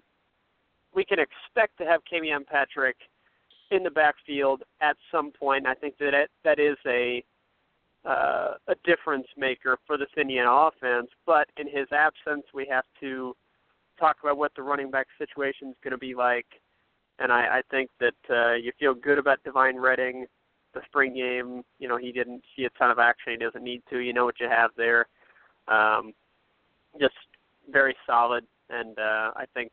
we 0.95 1.03
can 1.03 1.19
expect 1.19 1.77
to 1.79 1.85
have 1.85 2.01
Camion 2.11 2.45
Patrick 2.45 2.97
in 3.71 3.83
the 3.83 3.89
backfield 3.89 4.63
at 4.81 4.95
some 5.11 5.31
point. 5.31 5.65
I 5.65 5.73
think 5.73 5.97
that 5.97 6.13
it, 6.13 6.29
that 6.43 6.59
is 6.59 6.77
a 6.85 7.23
uh, 8.05 8.55
a 8.67 8.75
difference 8.83 9.27
maker 9.37 9.77
for 9.87 9.97
this 9.97 10.09
Indiana 10.17 10.51
offense. 10.51 11.07
But 11.25 11.47
in 11.57 11.67
his 11.67 11.87
absence, 11.91 12.43
we 12.53 12.67
have 12.69 12.85
to 12.99 13.35
talk 13.99 14.17
about 14.21 14.37
what 14.37 14.51
the 14.55 14.61
running 14.61 14.91
back 14.91 15.07
situation 15.17 15.69
is 15.69 15.75
going 15.83 15.91
to 15.91 15.97
be 15.97 16.13
like. 16.13 16.47
And 17.19 17.31
I, 17.31 17.59
I 17.59 17.61
think 17.71 17.89
that 17.99 18.13
uh, 18.29 18.53
you 18.55 18.71
feel 18.79 18.93
good 18.93 19.17
about 19.17 19.43
Devine 19.43 19.77
Redding. 19.77 20.25
The 20.73 20.81
spring 20.85 21.13
game, 21.13 21.63
you 21.79 21.87
know, 21.87 21.97
he 21.97 22.11
didn't 22.11 22.43
see 22.55 22.65
a 22.65 22.69
ton 22.71 22.89
of 22.89 22.99
action. 22.99 23.33
He 23.33 23.37
doesn't 23.37 23.63
need 23.63 23.83
to. 23.89 23.99
You 23.99 24.13
know 24.13 24.25
what 24.25 24.39
you 24.39 24.47
have 24.49 24.71
there. 24.75 25.07
Um, 25.67 26.13
just 26.99 27.13
very 27.71 27.95
solid, 28.05 28.45
and 28.69 28.97
uh, 28.97 29.31
I 29.35 29.45
think 29.53 29.71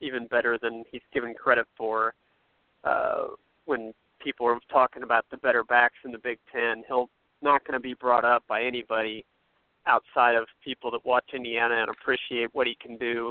even 0.00 0.26
better 0.26 0.58
than 0.60 0.84
he's 0.90 1.02
given 1.12 1.34
credit 1.34 1.66
for. 1.76 2.14
Uh, 2.84 3.28
when 3.66 3.92
people 4.20 4.46
are 4.46 4.58
talking 4.70 5.02
about 5.02 5.24
the 5.30 5.36
better 5.36 5.64
backs 5.64 5.96
in 6.04 6.12
the 6.12 6.18
Big 6.18 6.38
Ten, 6.52 6.82
he'll 6.86 7.10
not 7.42 7.64
going 7.64 7.74
to 7.74 7.80
be 7.80 7.94
brought 7.94 8.24
up 8.24 8.42
by 8.48 8.62
anybody 8.62 9.24
outside 9.86 10.34
of 10.34 10.46
people 10.64 10.90
that 10.90 11.04
watch 11.04 11.24
Indiana 11.34 11.76
and 11.76 11.90
appreciate 11.90 12.48
what 12.52 12.66
he 12.66 12.76
can 12.80 12.96
do. 12.96 13.28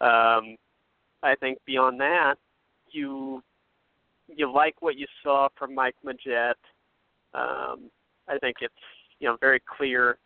Um, 0.00 0.56
I 1.22 1.34
think 1.38 1.58
beyond 1.66 2.00
that, 2.00 2.36
you 2.90 3.42
you 4.36 4.52
like 4.52 4.76
what 4.80 4.96
you 4.96 5.06
saw 5.22 5.48
from 5.56 5.74
Mike 5.74 5.96
Majette. 6.04 6.54
Um, 7.34 7.90
I 8.28 8.38
think 8.40 8.56
it's 8.60 8.74
you 9.18 9.28
know 9.28 9.36
very 9.40 9.60
clear 9.76 10.18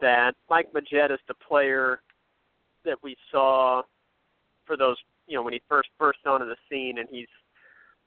that 0.00 0.34
Mike 0.50 0.68
Majette 0.72 1.12
is 1.12 1.20
the 1.28 1.34
player 1.34 2.00
that 2.84 2.96
we 3.02 3.16
saw 3.30 3.82
for 4.66 4.76
those 4.76 4.96
you 5.26 5.36
know 5.36 5.42
when 5.42 5.52
he 5.52 5.62
first 5.68 5.88
burst 5.98 6.26
onto 6.26 6.46
the 6.46 6.56
scene, 6.70 6.98
and 6.98 7.08
he's 7.10 7.28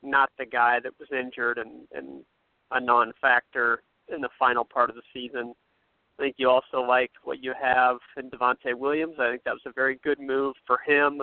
not 0.03 0.29
the 0.37 0.45
guy 0.45 0.79
that 0.79 0.93
was 0.99 1.09
injured 1.11 1.57
and 1.57 1.87
and 1.93 2.23
a 2.71 2.79
non-factor 2.79 3.81
in 4.13 4.21
the 4.21 4.29
final 4.37 4.65
part 4.65 4.89
of 4.89 4.95
the 4.95 5.01
season. 5.13 5.53
I 6.19 6.23
think 6.23 6.35
you 6.37 6.49
also 6.49 6.81
like 6.81 7.11
what 7.23 7.43
you 7.43 7.53
have 7.61 7.97
in 8.17 8.29
Devonte 8.29 8.73
Williams. 8.75 9.15
I 9.19 9.31
think 9.31 9.43
that 9.43 9.53
was 9.53 9.61
a 9.65 9.71
very 9.71 9.99
good 10.03 10.19
move 10.19 10.55
for 10.65 10.79
him 10.85 11.21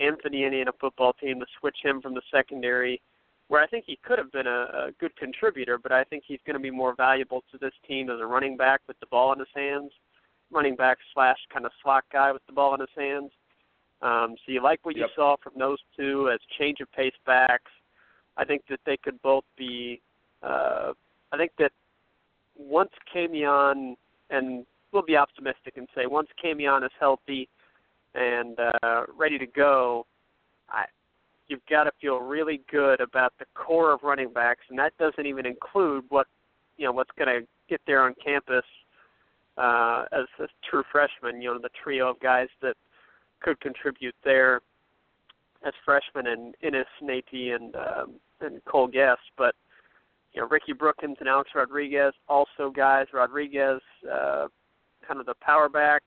and 0.00 0.20
for 0.20 0.30
the 0.30 0.42
Indiana 0.44 0.72
football 0.80 1.12
team 1.12 1.38
to 1.40 1.46
switch 1.58 1.76
him 1.82 2.00
from 2.00 2.14
the 2.14 2.22
secondary, 2.32 3.00
where 3.48 3.62
I 3.62 3.66
think 3.66 3.84
he 3.86 3.98
could 4.04 4.18
have 4.18 4.32
been 4.32 4.46
a, 4.46 4.88
a 4.88 4.90
good 4.98 5.14
contributor, 5.16 5.78
but 5.78 5.92
I 5.92 6.04
think 6.04 6.24
he's 6.26 6.40
going 6.46 6.54
to 6.54 6.62
be 6.62 6.70
more 6.70 6.94
valuable 6.94 7.44
to 7.52 7.58
this 7.58 7.74
team 7.86 8.10
as 8.10 8.18
a 8.20 8.26
running 8.26 8.56
back 8.56 8.80
with 8.88 8.98
the 9.00 9.06
ball 9.06 9.32
in 9.32 9.38
his 9.38 9.48
hands, 9.54 9.92
running 10.50 10.74
back 10.74 10.98
slash 11.14 11.38
kind 11.52 11.66
of 11.66 11.72
slot 11.82 12.04
guy 12.12 12.32
with 12.32 12.44
the 12.46 12.52
ball 12.52 12.74
in 12.74 12.80
his 12.80 12.88
hands. 12.96 13.30
Um, 14.02 14.34
so 14.44 14.52
you 14.52 14.62
like 14.62 14.80
what 14.82 14.96
you 14.96 15.06
saw 15.14 15.36
from 15.42 15.52
those 15.58 15.78
two 15.96 16.30
as 16.32 16.40
change 16.58 16.80
of 16.80 16.90
pace 16.92 17.12
backs. 17.26 17.70
I 18.36 18.44
think 18.44 18.62
that 18.70 18.80
they 18.86 18.96
could 18.96 19.20
both 19.20 19.44
be 19.58 20.00
uh, 20.42 20.92
I 21.32 21.36
think 21.36 21.52
that 21.58 21.72
once 22.56 22.90
Camion, 23.14 23.96
and 24.30 24.66
we'll 24.92 25.02
be 25.02 25.16
optimistic 25.16 25.76
and 25.76 25.88
say 25.94 26.06
once 26.06 26.28
Camion 26.42 26.84
is 26.84 26.90
healthy 26.98 27.48
and 28.14 28.58
uh, 28.82 29.02
ready 29.16 29.38
to 29.38 29.46
go, 29.46 30.06
I, 30.68 30.84
you've 31.48 31.64
got 31.68 31.84
to 31.84 31.92
feel 32.00 32.18
really 32.18 32.62
good 32.70 33.00
about 33.00 33.32
the 33.38 33.46
core 33.54 33.92
of 33.92 34.02
running 34.02 34.32
backs, 34.32 34.62
and 34.70 34.78
that 34.78 34.96
doesn't 34.98 35.26
even 35.26 35.46
include 35.46 36.04
what 36.08 36.26
you 36.76 36.86
know 36.86 36.92
what's 36.92 37.10
going 37.18 37.28
to 37.28 37.46
get 37.68 37.80
there 37.86 38.02
on 38.02 38.14
campus 38.24 38.64
uh, 39.58 40.04
as 40.12 40.26
a 40.38 40.46
true 40.68 40.82
freshman. 40.90 41.42
You 41.42 41.54
know, 41.54 41.58
the 41.60 41.70
trio 41.82 42.10
of 42.10 42.20
guys 42.20 42.48
that 42.62 42.74
could 43.40 43.60
contribute 43.60 44.14
there 44.24 44.60
as 45.64 45.72
freshmen, 45.84 46.26
and 46.26 46.54
Ennis, 46.62 46.86
Nate, 47.02 47.24
and 47.32 47.74
um, 47.76 48.14
and 48.40 48.64
Cole 48.64 48.88
Gest, 48.88 49.20
but 49.36 49.54
you 50.32 50.40
know, 50.40 50.48
Ricky 50.48 50.72
Brookins 50.72 51.16
and 51.20 51.28
Alex 51.28 51.50
Rodriguez, 51.54 52.14
also 52.28 52.70
guys. 52.70 53.06
Rodriguez, 53.12 53.80
uh, 54.10 54.46
kind 55.06 55.20
of 55.20 55.26
the 55.26 55.34
power 55.40 55.68
back 55.68 56.02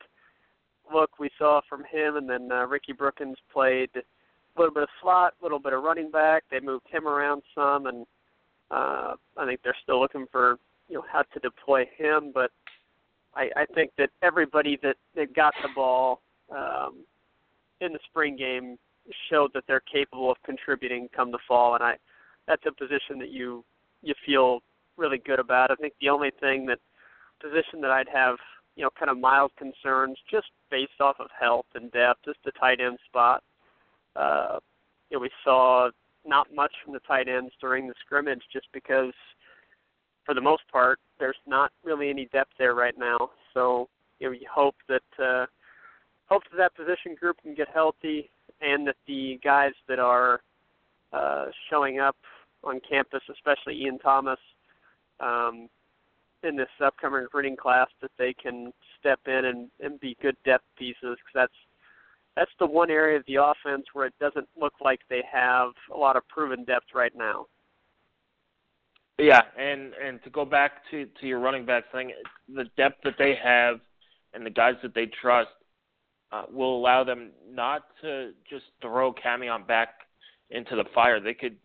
look 0.94 1.20
we 1.20 1.30
saw 1.38 1.62
from 1.68 1.84
him, 1.92 2.18
and 2.18 2.30
then 2.30 2.52
uh, 2.52 2.66
Ricky 2.68 2.94
Brookins 2.94 3.38
played 3.52 3.90
a 3.96 4.60
little 4.60 4.74
bit 4.74 4.84
of 4.84 4.90
slot, 5.02 5.34
a 5.40 5.44
little 5.44 5.60
bit 5.60 5.74
of 5.74 5.84
running 5.84 6.12
back. 6.12 6.44
They 6.52 6.60
moved 6.60 6.86
him 6.90 7.08
around 7.08 7.42
some, 7.56 7.88
and 7.88 8.06
uh, 8.72 9.16
I 9.38 9.46
think 9.46 9.62
they're 9.64 9.76
still 9.84 10.00
looking 10.00 10.26
for 10.32 10.58
you 10.90 10.96
know 10.96 11.04
how 11.12 11.24
to 11.24 11.40
deploy 11.40 11.86
him. 11.98 12.32
But 12.34 12.52
I, 13.36 13.50
I 13.56 13.66
think 13.74 13.92
that 13.98 14.10
everybody 14.22 14.78
that 14.84 14.96
that 15.16 15.36
got 15.36 15.54
the 15.62 15.70
ball 15.76 16.22
um, 16.56 17.04
in 17.82 17.94
the 17.94 18.00
spring 18.10 18.36
game 18.36 18.78
showed 19.30 19.52
that 19.54 19.64
they're 19.68 19.82
capable 19.82 20.32
of 20.32 20.38
contributing 20.46 21.10
come 21.16 21.32
the 21.32 21.40
fall, 21.48 21.76
and 21.76 21.84
I 21.84 21.96
that's 22.48 22.64
a 22.68 22.72
position 22.72 23.20
that 23.20 23.30
you 23.30 23.64
you 24.02 24.14
feel 24.26 24.62
really 24.98 25.18
good 25.18 25.40
about. 25.40 25.72
I 25.72 25.76
think 25.76 25.94
the 26.00 26.10
only 26.10 26.32
thing 26.40 26.66
that 26.68 26.80
position 27.42 27.82
that 27.82 27.92
I'd 27.92 28.08
have, 28.14 28.36
you 28.76 28.84
know, 28.84 28.90
kind 28.98 29.12
of 29.12 29.18
mild 29.20 29.52
concerns 29.58 30.18
just 30.30 30.48
based 30.72 31.00
off 31.00 31.16
of 31.20 31.28
health 31.40 31.66
and 31.76 31.92
depth 31.92 32.22
just 32.26 32.40
the 32.46 32.52
tight 32.52 32.80
end 32.80 32.98
spot. 33.06 33.44
Uh, 34.16 34.60
you 35.10 35.18
know, 35.18 35.22
we 35.22 35.30
saw 35.44 35.90
not 36.26 36.54
much 36.54 36.74
from 36.84 36.94
the 36.94 37.00
tight 37.02 37.28
ends 37.28 37.52
during 37.60 37.88
the 37.88 37.94
scrimmage 38.04 38.42
just 38.52 38.68
because 38.74 39.14
for 40.26 40.34
the 40.34 40.42
most 40.42 40.64
part 40.72 41.00
there's 41.20 41.38
not 41.46 41.72
really 41.84 42.10
any 42.10 42.26
depth 42.32 42.52
there 42.58 42.74
right 42.76 42.98
now. 42.98 43.30
So, 43.54 43.90
you 44.20 44.28
know, 44.28 44.34
you 44.34 44.48
hope 44.52 44.76
that 44.88 45.24
uh 45.24 45.46
hope 46.28 46.44
that 46.52 46.58
that 46.58 46.76
position 46.76 47.16
group 47.20 47.38
can 47.42 47.54
get 47.54 47.68
healthy 47.74 48.30
and 48.62 48.88
that 48.88 48.96
the 49.06 49.40
guys 49.44 49.74
that 49.88 50.00
are 50.00 50.42
uh 51.12 51.46
showing 51.70 52.00
up 52.00 52.16
on 52.64 52.80
campus, 52.90 53.22
especially 53.30 53.82
Ian 53.82 54.00
Thomas, 54.00 54.40
um, 55.20 55.68
in 56.44 56.56
this 56.56 56.68
upcoming 56.84 57.24
recruiting 57.24 57.56
class, 57.56 57.88
that 58.02 58.12
they 58.18 58.34
can 58.34 58.72
step 59.00 59.20
in 59.28 59.46
and, 59.46 59.70
and 59.80 60.00
be 60.00 60.18
good 60.22 60.36
depth 60.46 60.66
pieces. 60.78 60.96
Because 61.02 61.34
that's 61.34 61.54
that's 62.36 62.52
the 62.60 62.66
one 62.66 62.90
area 62.90 63.18
of 63.18 63.24
the 63.28 63.36
offense 63.36 63.86
where 63.94 64.08
it 64.08 64.14
doesn't 64.20 64.48
look 64.60 64.74
like 64.82 65.00
they 65.10 65.22
have 65.32 65.70
a 65.94 65.98
lot 65.98 66.16
of 66.16 66.28
proven 66.28 66.64
depth 66.64 66.88
right 66.94 67.14
now. 67.16 67.46
Yeah, 69.20 69.42
and 69.58 69.94
and 70.04 70.24
to 70.24 70.30
go 70.30 70.44
back 70.44 70.82
to 70.92 71.06
to 71.22 71.28
your 71.28 71.40
running 71.40 71.66
back 71.66 71.92
thing, 71.92 72.12
the 72.54 72.66
depth 72.78 73.04
that 73.04 73.16
they 73.20 73.36
have 73.42 73.80
and 74.34 74.46
the 74.46 74.50
guys 74.50 74.74
that 74.82 74.96
they 74.96 75.06
trust 75.22 75.50
uh, 76.32 76.44
will 76.52 76.76
allow 76.76 77.04
them 77.04 77.30
not 77.50 77.84
to 78.02 78.32
just 78.50 78.66
throw 78.82 79.14
Camion 79.14 79.68
back 79.68 79.90
into 80.50 80.76
the 80.76 80.86
fire. 80.96 81.20
They 81.20 81.36
could 81.36 81.58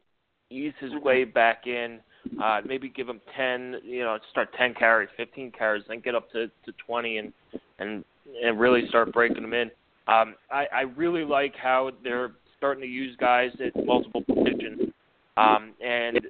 ease 0.51 0.75
his 0.79 0.93
Mm-hmm. 0.93 1.07
way 1.07 1.25
back 1.25 1.67
in. 1.67 2.01
Uh, 2.43 2.61
maybe 2.64 2.88
give 2.88 3.09
him 3.09 3.21
ten, 3.37 3.77
you 3.85 4.03
know, 4.03 4.19
start 4.31 4.49
ten 4.57 4.75
carries, 4.75 5.09
fifteen 5.17 5.51
carries, 5.51 5.85
then 5.88 6.01
get 6.01 6.14
up 6.14 6.31
to 6.33 6.47
to 6.64 6.73
twenty, 6.85 7.19
and 7.19 7.33
and 7.79 8.05
and 8.45 8.61
really 8.61 8.87
start 8.88 9.12
breaking 9.12 9.43
them 9.43 9.55
in. 9.55 9.71
Um, 10.07 10.35
I, 10.51 10.67
I 10.73 10.81
really 10.97 11.25
like 11.25 11.55
how 11.57 11.91
they're 12.03 12.33
starting 12.57 12.83
to 12.83 12.88
use 12.88 13.17
guys 13.17 13.51
at 13.64 13.73
multiple 13.85 14.23
positions, 14.23 14.93
um, 15.37 15.73
and 15.85 16.21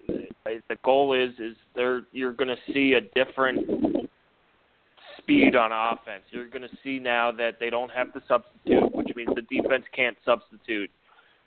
the 0.44 0.76
goal 0.84 1.12
is 1.14 1.30
is 1.38 1.56
they're 1.74 2.02
you're 2.12 2.32
going 2.32 2.48
to 2.48 2.72
see 2.72 2.94
a 2.94 3.00
different 3.14 3.66
speed 5.18 5.56
on 5.56 5.70
offense. 5.72 6.22
You're 6.30 6.48
going 6.48 6.62
to 6.62 6.76
see 6.82 6.98
now 6.98 7.30
that 7.32 7.58
they 7.60 7.70
don't 7.70 7.90
have 7.90 8.12
to 8.14 8.22
substitute, 8.26 8.94
which 8.94 9.08
means 9.14 9.30
the 9.34 9.42
defense 9.42 9.84
can't 9.94 10.16
substitute, 10.24 10.90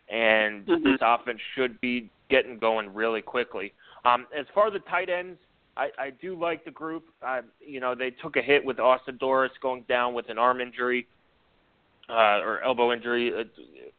and 0.10 0.66
Mhm. 0.66 0.84
this 0.84 1.00
offense 1.02 1.40
should 1.56 1.80
be 1.82 2.10
getting 2.30 2.58
going 2.58 2.94
really 2.94 3.22
quickly. 3.22 3.74
Um, 4.06 4.28
as 4.38 4.46
far 4.54 4.68
as 4.68 4.74
the 4.74 4.80
tight 4.80 5.10
ends, 5.10 5.38
I, 5.78 5.90
I 5.98 6.10
do 6.10 6.38
like 6.40 6.66
the 6.66 6.72
group. 6.72 7.06
Uh, 7.26 7.42
you 7.60 7.80
know, 7.80 7.96
they 7.96 8.10
took 8.10 8.36
a 8.36 8.42
hit 8.42 8.64
with 8.64 8.80
Austin 8.80 9.18
Doris 9.18 9.52
going 9.62 9.84
down 9.88 10.14
with 10.14 10.30
an 10.30 10.38
arm 10.38 10.60
injury 10.60 11.08
uh, 12.10 12.40
or 12.42 12.62
elbow 12.64 12.92
injury, 12.92 13.32
uh, 13.34 13.44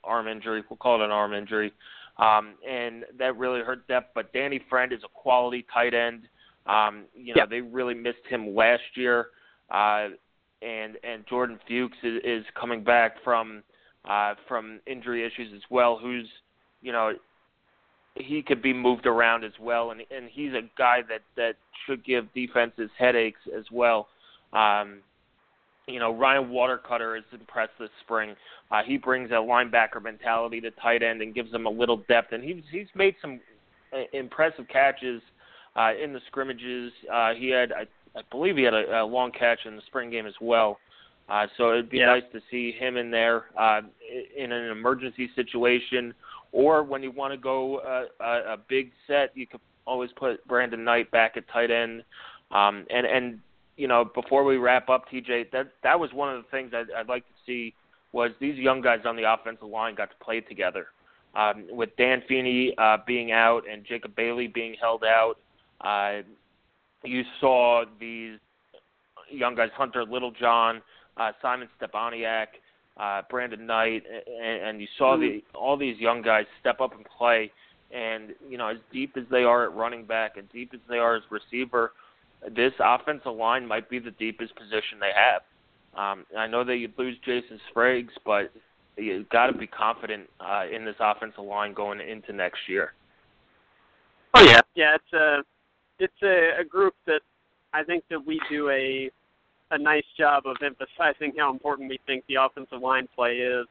arm 0.05 0.29
injury. 0.29 0.62
We'll 0.69 0.77
call 0.77 1.01
it 1.01 1.05
an 1.05 1.11
arm 1.11 1.33
injury, 1.33 1.73
um, 2.19 2.55
and 2.69 3.05
that 3.19 3.37
really 3.38 3.61
hurt 3.61 3.87
depth. 3.88 4.11
But 4.15 4.33
Danny 4.33 4.61
Friend 4.69 4.93
is 4.93 5.01
a 5.05 5.09
quality 5.09 5.65
tight 5.73 5.95
end. 5.95 6.29
Um, 6.67 7.05
you 7.15 7.35
know, 7.35 7.43
Yeah. 7.43 7.47
they 7.47 7.61
really 7.61 7.95
missed 7.95 8.27
him 8.29 8.55
last 8.55 8.83
year, 8.97 9.29
uh, 9.71 10.09
and 10.61 10.99
and 11.03 11.27
Jordan 11.27 11.59
Fuchs 11.67 11.97
is, 12.03 12.21
is 12.23 12.45
coming 12.55 12.85
back 12.85 13.23
from 13.25 13.62
uh, 14.05 14.35
from 14.47 14.81
injury 14.87 15.25
issues 15.25 15.53
as 15.55 15.62
well. 15.71 15.97
Who's 15.97 16.29
you 16.83 16.93
know 16.93 17.15
he 18.14 18.42
could 18.42 18.61
be 18.62 18.72
moved 18.72 19.07
around 19.07 19.44
as 19.44 19.53
well, 19.61 19.90
and 19.90 20.03
and 20.11 20.29
he's 20.31 20.53
a 20.53 20.62
guy 20.77 21.01
that 21.09 21.22
that 21.37 21.55
should 21.87 22.05
give 22.05 22.33
defenses 22.35 22.90
headaches 22.98 23.40
as 23.57 23.64
well. 23.70 24.09
Um, 24.53 24.98
you 25.88 25.98
know, 25.98 26.14
Ryan 26.14 26.51
Watercutter 26.51 27.16
is 27.16 27.25
impressed 27.33 27.72
this 27.79 27.90
spring. 28.05 28.37
Uh, 28.70 28.83
he 28.85 28.96
brings 28.96 29.31
a 29.31 29.35
linebacker 29.35 30.03
mentality 30.03 30.61
to 30.61 30.70
tight 30.72 31.03
end 31.03 31.22
and 31.22 31.35
gives 31.35 31.51
them 31.51 31.66
a 31.66 31.70
little 31.70 31.98
depth, 32.09 32.33
and 32.33 32.44
he's 32.44 32.62
he's 32.70 32.87
made 32.94 33.14
some 33.20 33.40
uh, 33.92 34.03
impressive 34.12 34.66
catches 34.68 35.22
uh, 35.77 35.92
in 36.03 36.12
the 36.12 36.20
scrimmages. 36.29 36.92
Uh, 37.12 37.33
he 37.35 37.48
had, 37.48 37.72
I, 37.72 37.87
I 38.16 38.22
believe, 38.31 38.57
he 38.57 38.62
had 38.62 38.75
a, 38.75 39.03
a 39.03 39.05
long 39.05 39.33
catch 39.33 39.61
in 39.64 39.75
the 39.77 39.83
spring 39.87 40.11
game 40.11 40.27
as 40.27 40.35
well. 40.40 40.79
Uh, 41.29 41.46
so 41.57 41.70
it'd 41.72 41.88
be 41.88 41.98
Yeah. 41.98 42.07
nice 42.07 42.25
to 42.33 42.40
see 42.51 42.72
him 42.72 42.96
in 42.96 43.11
there 43.11 43.44
uh, 43.59 43.81
in 44.37 44.53
an 44.53 44.70
emergency 44.70 45.31
situation 45.35 46.12
or 46.53 46.83
when 46.83 47.03
you 47.03 47.11
want 47.11 47.33
to 47.33 47.38
go 47.38 47.79
uh, 47.79 48.05
a, 48.21 48.55
a 48.55 48.57
big 48.69 48.93
set, 49.07 49.31
you 49.35 49.47
could 49.47 49.61
always 49.87 50.11
put 50.17 50.47
Brandon 50.47 50.85
Knight 50.85 51.11
back 51.11 51.37
at 51.37 51.49
tight 51.49 51.71
end. 51.71 52.05
Um, 52.51 52.87
and 52.91 53.07
and 53.07 53.41
you 53.77 53.88
know, 53.88 54.05
before 54.05 54.45
we 54.45 54.59
wrap 54.59 54.88
up, 54.88 55.11
TJ, 55.11 55.51
that 55.53 55.73
that 55.83 55.99
was 55.99 56.12
one 56.12 56.35
of 56.35 56.43
the 56.43 56.49
things 56.51 56.73
I'd, 56.75 56.93
I'd 56.97 57.09
like 57.09 57.27
to 57.27 57.35
see 57.47 57.75
was 58.12 58.31
these 58.41 58.57
young 58.57 58.83
guys 58.83 59.01
on 59.07 59.17
the 59.17 59.33
offensive 59.33 59.69
line 59.69 59.95
got 59.95 60.11
to 60.11 60.25
play 60.25 60.41
together. 60.41 60.88
Um, 61.35 61.67
with 61.71 61.97
Dan 61.97 62.23
Feeney 62.29 62.75
uh, 62.77 62.99
being 63.07 63.33
out 63.33 63.62
and 63.71 63.87
Jacob 63.87 64.15
Bailey 64.15 64.49
being 64.49 64.77
held 64.79 65.03
out, 65.03 65.37
uh, 65.81 66.21
you 67.03 67.23
saw 67.41 67.85
these 67.99 68.38
young 69.31 69.55
guys, 69.55 69.71
Hunter 69.75 70.05
Littlejohn, 70.05 70.83
uh, 71.17 71.33
Simon 71.41 71.69
Stepaniak, 71.81 72.49
uh, 72.96 73.22
Brandon 73.31 73.66
Knight, 73.66 74.02
and, 74.26 74.62
and 74.62 74.81
you 74.81 74.87
saw 74.98 75.16
the 75.16 75.42
all 75.55 75.76
these 75.76 75.98
young 75.98 76.22
guys 76.22 76.44
step 76.61 76.81
up 76.81 76.94
and 76.94 77.07
play. 77.18 77.50
And 77.94 78.35
you 78.48 78.57
know, 78.57 78.68
as 78.68 78.78
deep 78.92 79.16
as 79.16 79.24
they 79.31 79.44
are 79.44 79.64
at 79.64 79.74
running 79.74 80.05
back, 80.05 80.33
as 80.38 80.44
deep 80.52 80.70
as 80.74 80.81
they 80.88 80.98
are 80.98 81.16
as 81.16 81.22
receiver, 81.31 81.92
this 82.55 82.72
offensive 82.81 83.35
line 83.35 83.66
might 83.66 83.88
be 83.90 83.98
the 83.98 84.12
deepest 84.12 84.55
position 84.57 84.98
they 85.00 85.12
have. 85.14 85.42
Um, 85.94 86.24
I 86.37 86.46
know 86.46 86.64
that 86.64 86.76
you 86.76 86.88
lose 86.96 87.16
Jason 87.24 87.61
Spriggs, 87.70 88.12
but 88.24 88.50
you 88.96 89.26
got 89.31 89.46
to 89.46 89.57
be 89.57 89.66
confident 89.66 90.28
uh, 90.40 90.64
in 90.74 90.85
this 90.85 90.96
offensive 91.00 91.44
line 91.44 91.74
going 91.74 92.00
into 92.00 92.33
next 92.33 92.61
year. 92.68 92.92
Oh 94.35 94.42
yeah, 94.42 94.61
yeah. 94.74 94.94
It's 94.94 95.12
a 95.12 95.42
it's 95.98 96.22
a, 96.22 96.61
a 96.62 96.64
group 96.64 96.94
that 97.07 97.20
I 97.74 97.85
think 97.85 98.05
that 98.11 98.24
we 98.24 98.40
do 98.50 98.70
a 98.70 99.11
a 99.73 99.79
nice 99.79 100.05
job 100.19 100.45
of 100.47 100.57
emphasizing 100.63 101.33
how 101.37 101.51
important 101.51 101.89
we 101.89 101.99
think 102.07 102.25
the 102.29 102.37
offensive 102.37 102.81
line 102.81 103.09
play 103.15 103.37
is, 103.39 103.67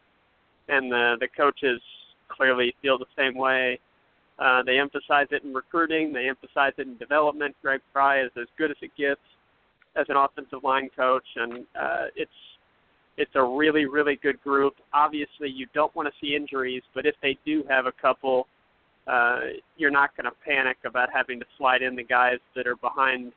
and 0.68 0.92
the 0.92 1.16
the 1.20 1.28
coaches 1.28 1.80
clearly 2.28 2.76
feel 2.82 2.98
the 2.98 3.06
same 3.18 3.36
way. 3.36 3.80
Uh, 4.40 4.64
they 4.64 4.80
emphasize 4.80 5.28
it 5.32 5.44
in 5.44 5.54
recruiting. 5.54 6.12
They 6.12 6.28
emphasize 6.28 6.74
it 6.78 6.88
in 6.88 6.98
development. 6.98 7.56
Greg 7.62 7.82
Frey 7.94 8.22
is 8.22 8.32
as 8.36 8.48
good 8.58 8.72
as 8.72 8.78
it 8.82 8.92
gets 8.98 9.22
as 9.96 10.06
an 10.10 10.16
offensive 10.16 10.64
line 10.64 10.90
coach, 10.96 11.26
and 11.36 11.66
uh, 11.80 12.06
it's 12.16 12.32
it's 13.18 13.36
a 13.36 13.44
really 13.44 13.86
really 13.86 14.18
good 14.22 14.42
group. 14.42 14.74
Obviously, 14.94 15.50
you 15.50 15.68
don't 15.74 15.96
want 15.96 16.08
to 16.08 16.14
see 16.20 16.36
injuries, 16.36 16.84
but 16.96 17.06
if 17.06 17.16
they 17.22 17.38
do 17.46 17.64
have 17.70 17.86
a 17.86 17.92
couple, 17.92 18.48
uh, 19.06 19.42
you're 19.78 19.92
not 19.92 20.18
going 20.18 20.26
to 20.26 20.36
panic 20.44 20.78
about 20.84 21.10
having 21.14 21.40
to 21.40 21.46
slide 21.60 21.84
in 21.84 21.96
the 21.96 22.04
guys 22.04 22.40
that 22.56 22.66
are 22.66 22.78
behind 22.78 23.34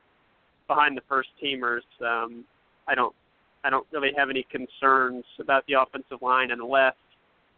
behind 0.66 0.96
the 0.96 1.02
first 1.06 1.28
teamers. 1.42 1.82
Um, 2.00 2.44
I 2.88 2.94
don't 2.94 3.14
I 3.64 3.70
don't 3.70 3.86
really 3.92 4.12
have 4.16 4.30
any 4.30 4.46
concerns 4.50 5.24
about 5.40 5.64
the 5.66 5.74
offensive 5.74 6.20
line 6.20 6.50
unless 6.50 6.94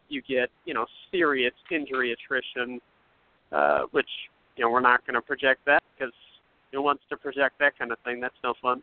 you 0.09 0.23
get 0.23 0.51
you 0.65 0.75
know 0.75 0.87
serious 1.11 1.55
injury 1.71 2.13
attrition 2.13 2.81
uh, 3.53 3.83
which 3.93 4.09
you 4.57 4.65
know 4.65 4.71
we're 4.71 4.81
not 4.81 5.07
going 5.07 5.15
to 5.15 5.21
project 5.21 5.61
that 5.67 5.83
because 5.97 6.13
who 6.73 6.83
wants 6.83 7.03
to 7.11 7.17
project 7.17 7.59
that 7.61 7.79
kind 7.79 7.93
of 7.93 7.99
thing? 8.05 8.21
That's 8.21 8.35
no 8.43 8.55
fun. 8.61 8.83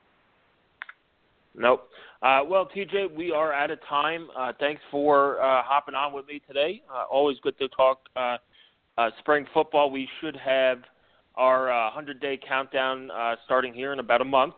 Nope. 1.56 1.88
Uh, 2.21 2.41
well, 2.47 2.67
TJ, 2.75 3.15
we 3.15 3.32
are 3.32 3.53
out 3.53 3.69
of 3.69 3.79
time. 3.88 4.29
Uh, 4.36 4.53
thanks 4.60 4.82
for 4.89 5.39
uh, 5.41 5.62
hopping 5.63 5.93
on 5.93 6.13
with 6.13 6.25
me 6.27 6.41
today. 6.47 6.82
Uh, 6.91 7.03
always 7.12 7.38
good 7.43 7.58
to 7.60 7.67
talk 7.69 7.99
uh, 8.15 8.38
uh, 8.97 9.10
spring 9.19 9.45
football. 9.53 9.91
We 9.91 10.08
should 10.19 10.36
have 10.38 10.79
our 11.36 11.71
uh, 11.71 11.86
100 11.86 12.19
day 12.19 12.39
countdown 12.47 13.10
starting 13.45 13.73
here 13.73 13.93
in 13.93 13.99
about 13.99 14.21
a 14.21 14.25
month, 14.25 14.56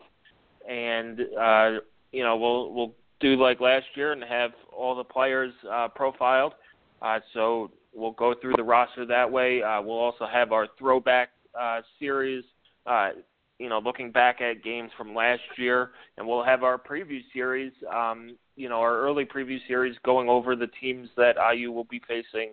and 0.70 1.22
uh, 1.40 1.80
you 2.12 2.24
know 2.24 2.36
we'll 2.38 2.74
we'll 2.74 2.96
do 3.20 3.36
like 3.36 3.60
last 3.62 3.86
year 3.96 4.12
and 4.12 4.24
have 4.24 4.52
all 4.76 4.96
the 4.96 5.04
players 5.04 5.54
uh, 5.72 5.88
profiled. 5.88 6.54
Uh, 7.02 7.20
so 7.34 7.72
We'll 7.96 8.12
go 8.12 8.36
through 8.40 8.54
the 8.58 8.64
roster 8.64 9.06
that 9.06 9.32
way. 9.32 9.64
Uh, 9.64 9.82
we'll 9.82 9.98
also 9.98 10.28
have 10.28 10.52
our 10.52 10.68
throwback 10.78 11.30
uh, 11.60 11.80
series, 11.98 12.44
uh, 12.86 13.12
you 13.58 13.70
know, 13.70 13.80
looking 13.80 14.12
back 14.12 14.42
at 14.42 14.64
games 14.64 14.92
from 14.98 15.16
last 15.16 15.42
year, 15.58 15.92
and 16.18 16.28
we'll 16.28 16.44
have 16.44 16.64
our 16.64 16.78
preview 16.78 17.22
series, 17.32 17.72
um, 17.94 18.36
you 18.58 18.68
know, 18.68 18.82
our 18.82 19.00
early 19.00 19.24
preview 19.24 19.58
series 19.66 19.96
going 20.04 20.28
over 20.28 20.58
the 20.58 20.68
teams 20.82 21.08
that 21.16 21.38
IU 21.56 21.72
will 21.72 21.86
be 21.86 22.02
facing 22.06 22.50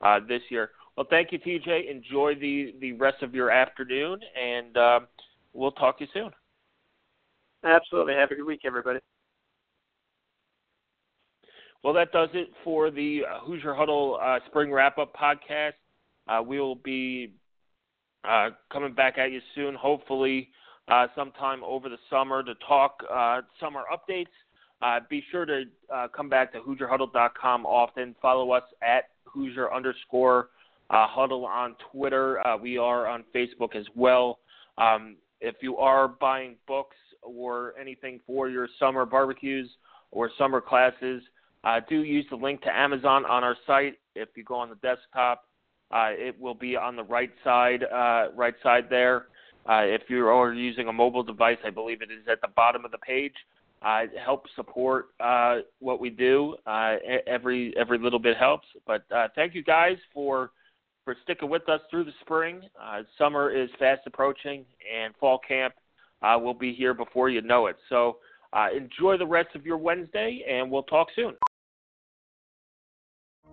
uh, 0.00 0.20
this 0.28 0.42
year. 0.48 0.70
Well, 0.96 1.06
thank 1.10 1.32
you, 1.32 1.40
TJ. 1.40 1.90
Enjoy 1.90 2.36
the 2.36 2.76
the 2.80 2.92
rest 2.92 3.20
of 3.24 3.34
your 3.34 3.50
afternoon, 3.50 4.20
and 4.40 4.76
uh, 4.76 5.00
we'll 5.54 5.72
talk 5.72 5.98
to 5.98 6.04
you 6.04 6.10
soon. 6.14 6.30
Absolutely. 7.64 8.14
Have 8.14 8.30
a 8.30 8.34
good 8.34 8.44
week, 8.44 8.60
everybody. 8.64 9.00
Well, 11.82 11.94
that 11.94 12.12
does 12.12 12.30
it 12.32 12.48
for 12.62 12.90
the 12.90 13.22
uh, 13.30 13.40
Hoosier 13.40 13.74
Huddle 13.74 14.18
uh, 14.22 14.38
Spring 14.46 14.72
Wrap 14.72 14.98
Up 14.98 15.14
podcast. 15.14 15.72
Uh, 16.28 16.42
we 16.42 16.58
will 16.58 16.76
be 16.76 17.32
uh, 18.26 18.50
coming 18.72 18.94
back 18.94 19.18
at 19.18 19.32
you 19.32 19.40
soon, 19.54 19.74
hopefully, 19.74 20.48
uh, 20.88 21.06
sometime 21.14 21.62
over 21.62 21.88
the 21.88 21.98
summer 22.08 22.42
to 22.42 22.54
talk 22.66 23.02
uh, 23.12 23.42
summer 23.60 23.82
updates. 23.92 24.26
be 25.10 25.22
sure 25.30 25.44
to 25.44 25.64
come 26.16 26.28
back 26.28 26.52
to 26.52 26.60
HoosierHuddle.com 26.60 27.66
often. 27.66 28.14
Follow 28.20 28.52
us 28.52 28.64
at 28.82 29.10
Hoosier 29.24 29.72
underscore 29.72 30.48
Huddle 30.90 31.44
on 31.44 31.76
Twitter. 31.92 32.42
we 32.62 32.78
are 32.78 33.06
on 33.06 33.24
Facebook 33.34 33.74
as 33.74 33.84
well. 33.94 34.38
Um, 34.78 35.16
if 35.40 35.56
you 35.60 35.76
are 35.76 36.08
buying 36.08 36.56
books 36.66 36.96
or 37.24 37.74
anything 37.80 38.20
for 38.26 38.48
your 38.48 38.68
summer 38.78 39.04
barbecues 39.06 39.68
or 40.10 40.30
summer 40.38 40.60
classes, 40.60 41.22
uh, 41.64 41.80
do 41.88 42.02
use 42.02 42.26
the 42.30 42.36
link 42.36 42.60
to 42.62 42.76
Amazon 42.76 43.24
on 43.24 43.42
our 43.42 43.56
site. 43.66 43.94
If 44.14 44.28
you 44.36 44.44
go 44.44 44.56
on 44.56 44.68
the 44.68 44.76
desktop, 44.76 45.44
uh, 45.90 46.10
it 46.10 46.38
will 46.38 46.54
be 46.54 46.76
on 46.76 46.96
the 46.96 47.04
right 47.04 47.30
side, 47.42 47.84
uh, 47.84 48.28
right 48.34 48.54
side 48.62 48.84
there. 48.90 49.26
Uh, 49.66 49.82
if 49.84 50.02
you 50.08 50.26
are 50.26 50.52
using 50.52 50.88
a 50.88 50.92
mobile 50.92 51.22
device, 51.22 51.56
I 51.64 51.70
believe 51.70 52.02
it 52.02 52.10
is 52.10 52.26
at 52.30 52.40
the 52.42 52.48
bottom 52.54 52.84
of 52.84 52.90
the 52.90 52.98
page. 52.98 53.34
Uh, 53.80 54.02
help 54.22 54.44
support 54.56 55.08
uh, 55.20 55.58
what 55.78 56.00
we 56.00 56.10
do. 56.10 56.56
Every 57.26 57.74
every 57.76 57.98
little 57.98 58.18
bit 58.18 58.36
helps. 58.36 58.66
But 58.86 59.04
thank 59.34 59.54
you 59.54 59.62
guys 59.62 59.96
for 60.12 60.50
for 61.04 61.16
sticking 61.22 61.50
with 61.50 61.68
us 61.68 61.80
through 61.90 62.04
the 62.04 62.12
spring. 62.22 62.62
Summer 63.18 63.50
is 63.50 63.68
fast 63.78 64.02
approaching, 64.06 64.64
and 64.94 65.14
fall 65.16 65.38
camp 65.46 65.74
uh, 66.22 66.38
will 66.38 66.54
be 66.54 66.72
here 66.72 66.94
before 66.94 67.28
you 67.28 67.42
know 67.42 67.66
it. 67.66 67.76
So 67.88 68.18
uh, 68.52 68.68
enjoy 68.74 69.18
the 69.18 69.26
rest 69.26 69.54
of 69.54 69.66
your 69.66 69.76
Wednesday, 69.76 70.44
and 70.48 70.70
we'll 70.70 70.84
talk 70.84 71.08
soon. 71.14 71.34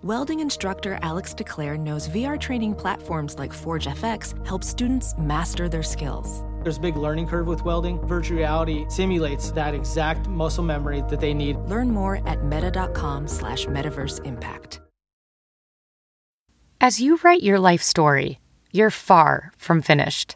Welding 0.04 0.40
instructor 0.40 0.98
Alex 1.04 1.34
DeClaire 1.36 1.80
knows 1.80 2.08
VR 2.08 2.40
training 2.40 2.74
platforms 2.74 3.38
like 3.38 3.54
Forge 3.54 3.86
FX 3.86 4.34
help 4.48 4.64
students 4.64 5.14
master 5.18 5.70
their 5.70 5.84
skills. 5.84 6.44
There's 6.64 6.78
a 6.78 6.82
big 6.82 6.98
learning 6.98 7.28
curve 7.28 7.46
with 7.46 7.64
welding. 7.64 8.00
Virtual 8.08 8.38
reality 8.38 8.86
simulates 8.90 9.52
that 9.52 9.76
exact 9.76 10.28
muscle 10.28 10.64
memory 10.64 11.04
that 11.10 11.20
they 11.20 11.36
need. 11.36 11.58
Learn 11.68 11.92
more 11.92 12.28
at 12.28 12.44
meta.com 12.44 13.28
slash 13.28 13.66
metaverse 13.66 14.26
impact. 14.26 14.82
As 16.80 17.00
you 17.00 17.20
write 17.24 17.44
your 17.44 17.60
life 17.60 17.84
story, 17.84 18.40
you're 18.72 18.90
far 18.90 19.52
from 19.56 19.84
finished. 19.84 20.36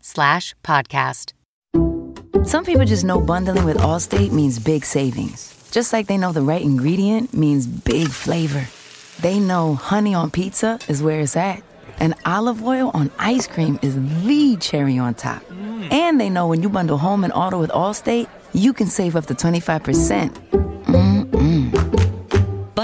slash 0.00 0.54
podcast. 0.62 1.32
Some 2.44 2.64
people 2.64 2.84
just 2.84 3.04
know 3.04 3.20
bundling 3.20 3.64
with 3.64 3.78
Allstate 3.78 4.30
means 4.30 4.58
big 4.58 4.84
savings 4.84 5.56
just 5.76 5.92
like 5.92 6.06
they 6.06 6.16
know 6.16 6.32
the 6.32 6.40
right 6.40 6.62
ingredient 6.62 7.34
means 7.34 7.66
big 7.66 8.08
flavor. 8.08 8.66
They 9.20 9.38
know 9.38 9.74
honey 9.74 10.14
on 10.14 10.30
pizza 10.30 10.78
is 10.88 11.02
where 11.02 11.20
it's 11.20 11.36
at, 11.36 11.62
and 11.98 12.14
olive 12.24 12.64
oil 12.64 12.90
on 12.94 13.10
ice 13.18 13.46
cream 13.46 13.78
is 13.82 13.94
the 14.24 14.56
cherry 14.56 14.96
on 14.96 15.12
top. 15.12 15.44
Mm. 15.44 15.92
And 15.92 16.18
they 16.18 16.30
know 16.30 16.48
when 16.48 16.62
you 16.62 16.70
bundle 16.70 16.96
home 16.96 17.24
and 17.24 17.32
auto 17.34 17.58
with 17.60 17.68
Allstate, 17.70 18.26
you 18.54 18.72
can 18.72 18.86
save 18.86 19.16
up 19.16 19.26
to 19.26 19.34
25%. 19.34 20.30
Mm-mm. 20.86 22.05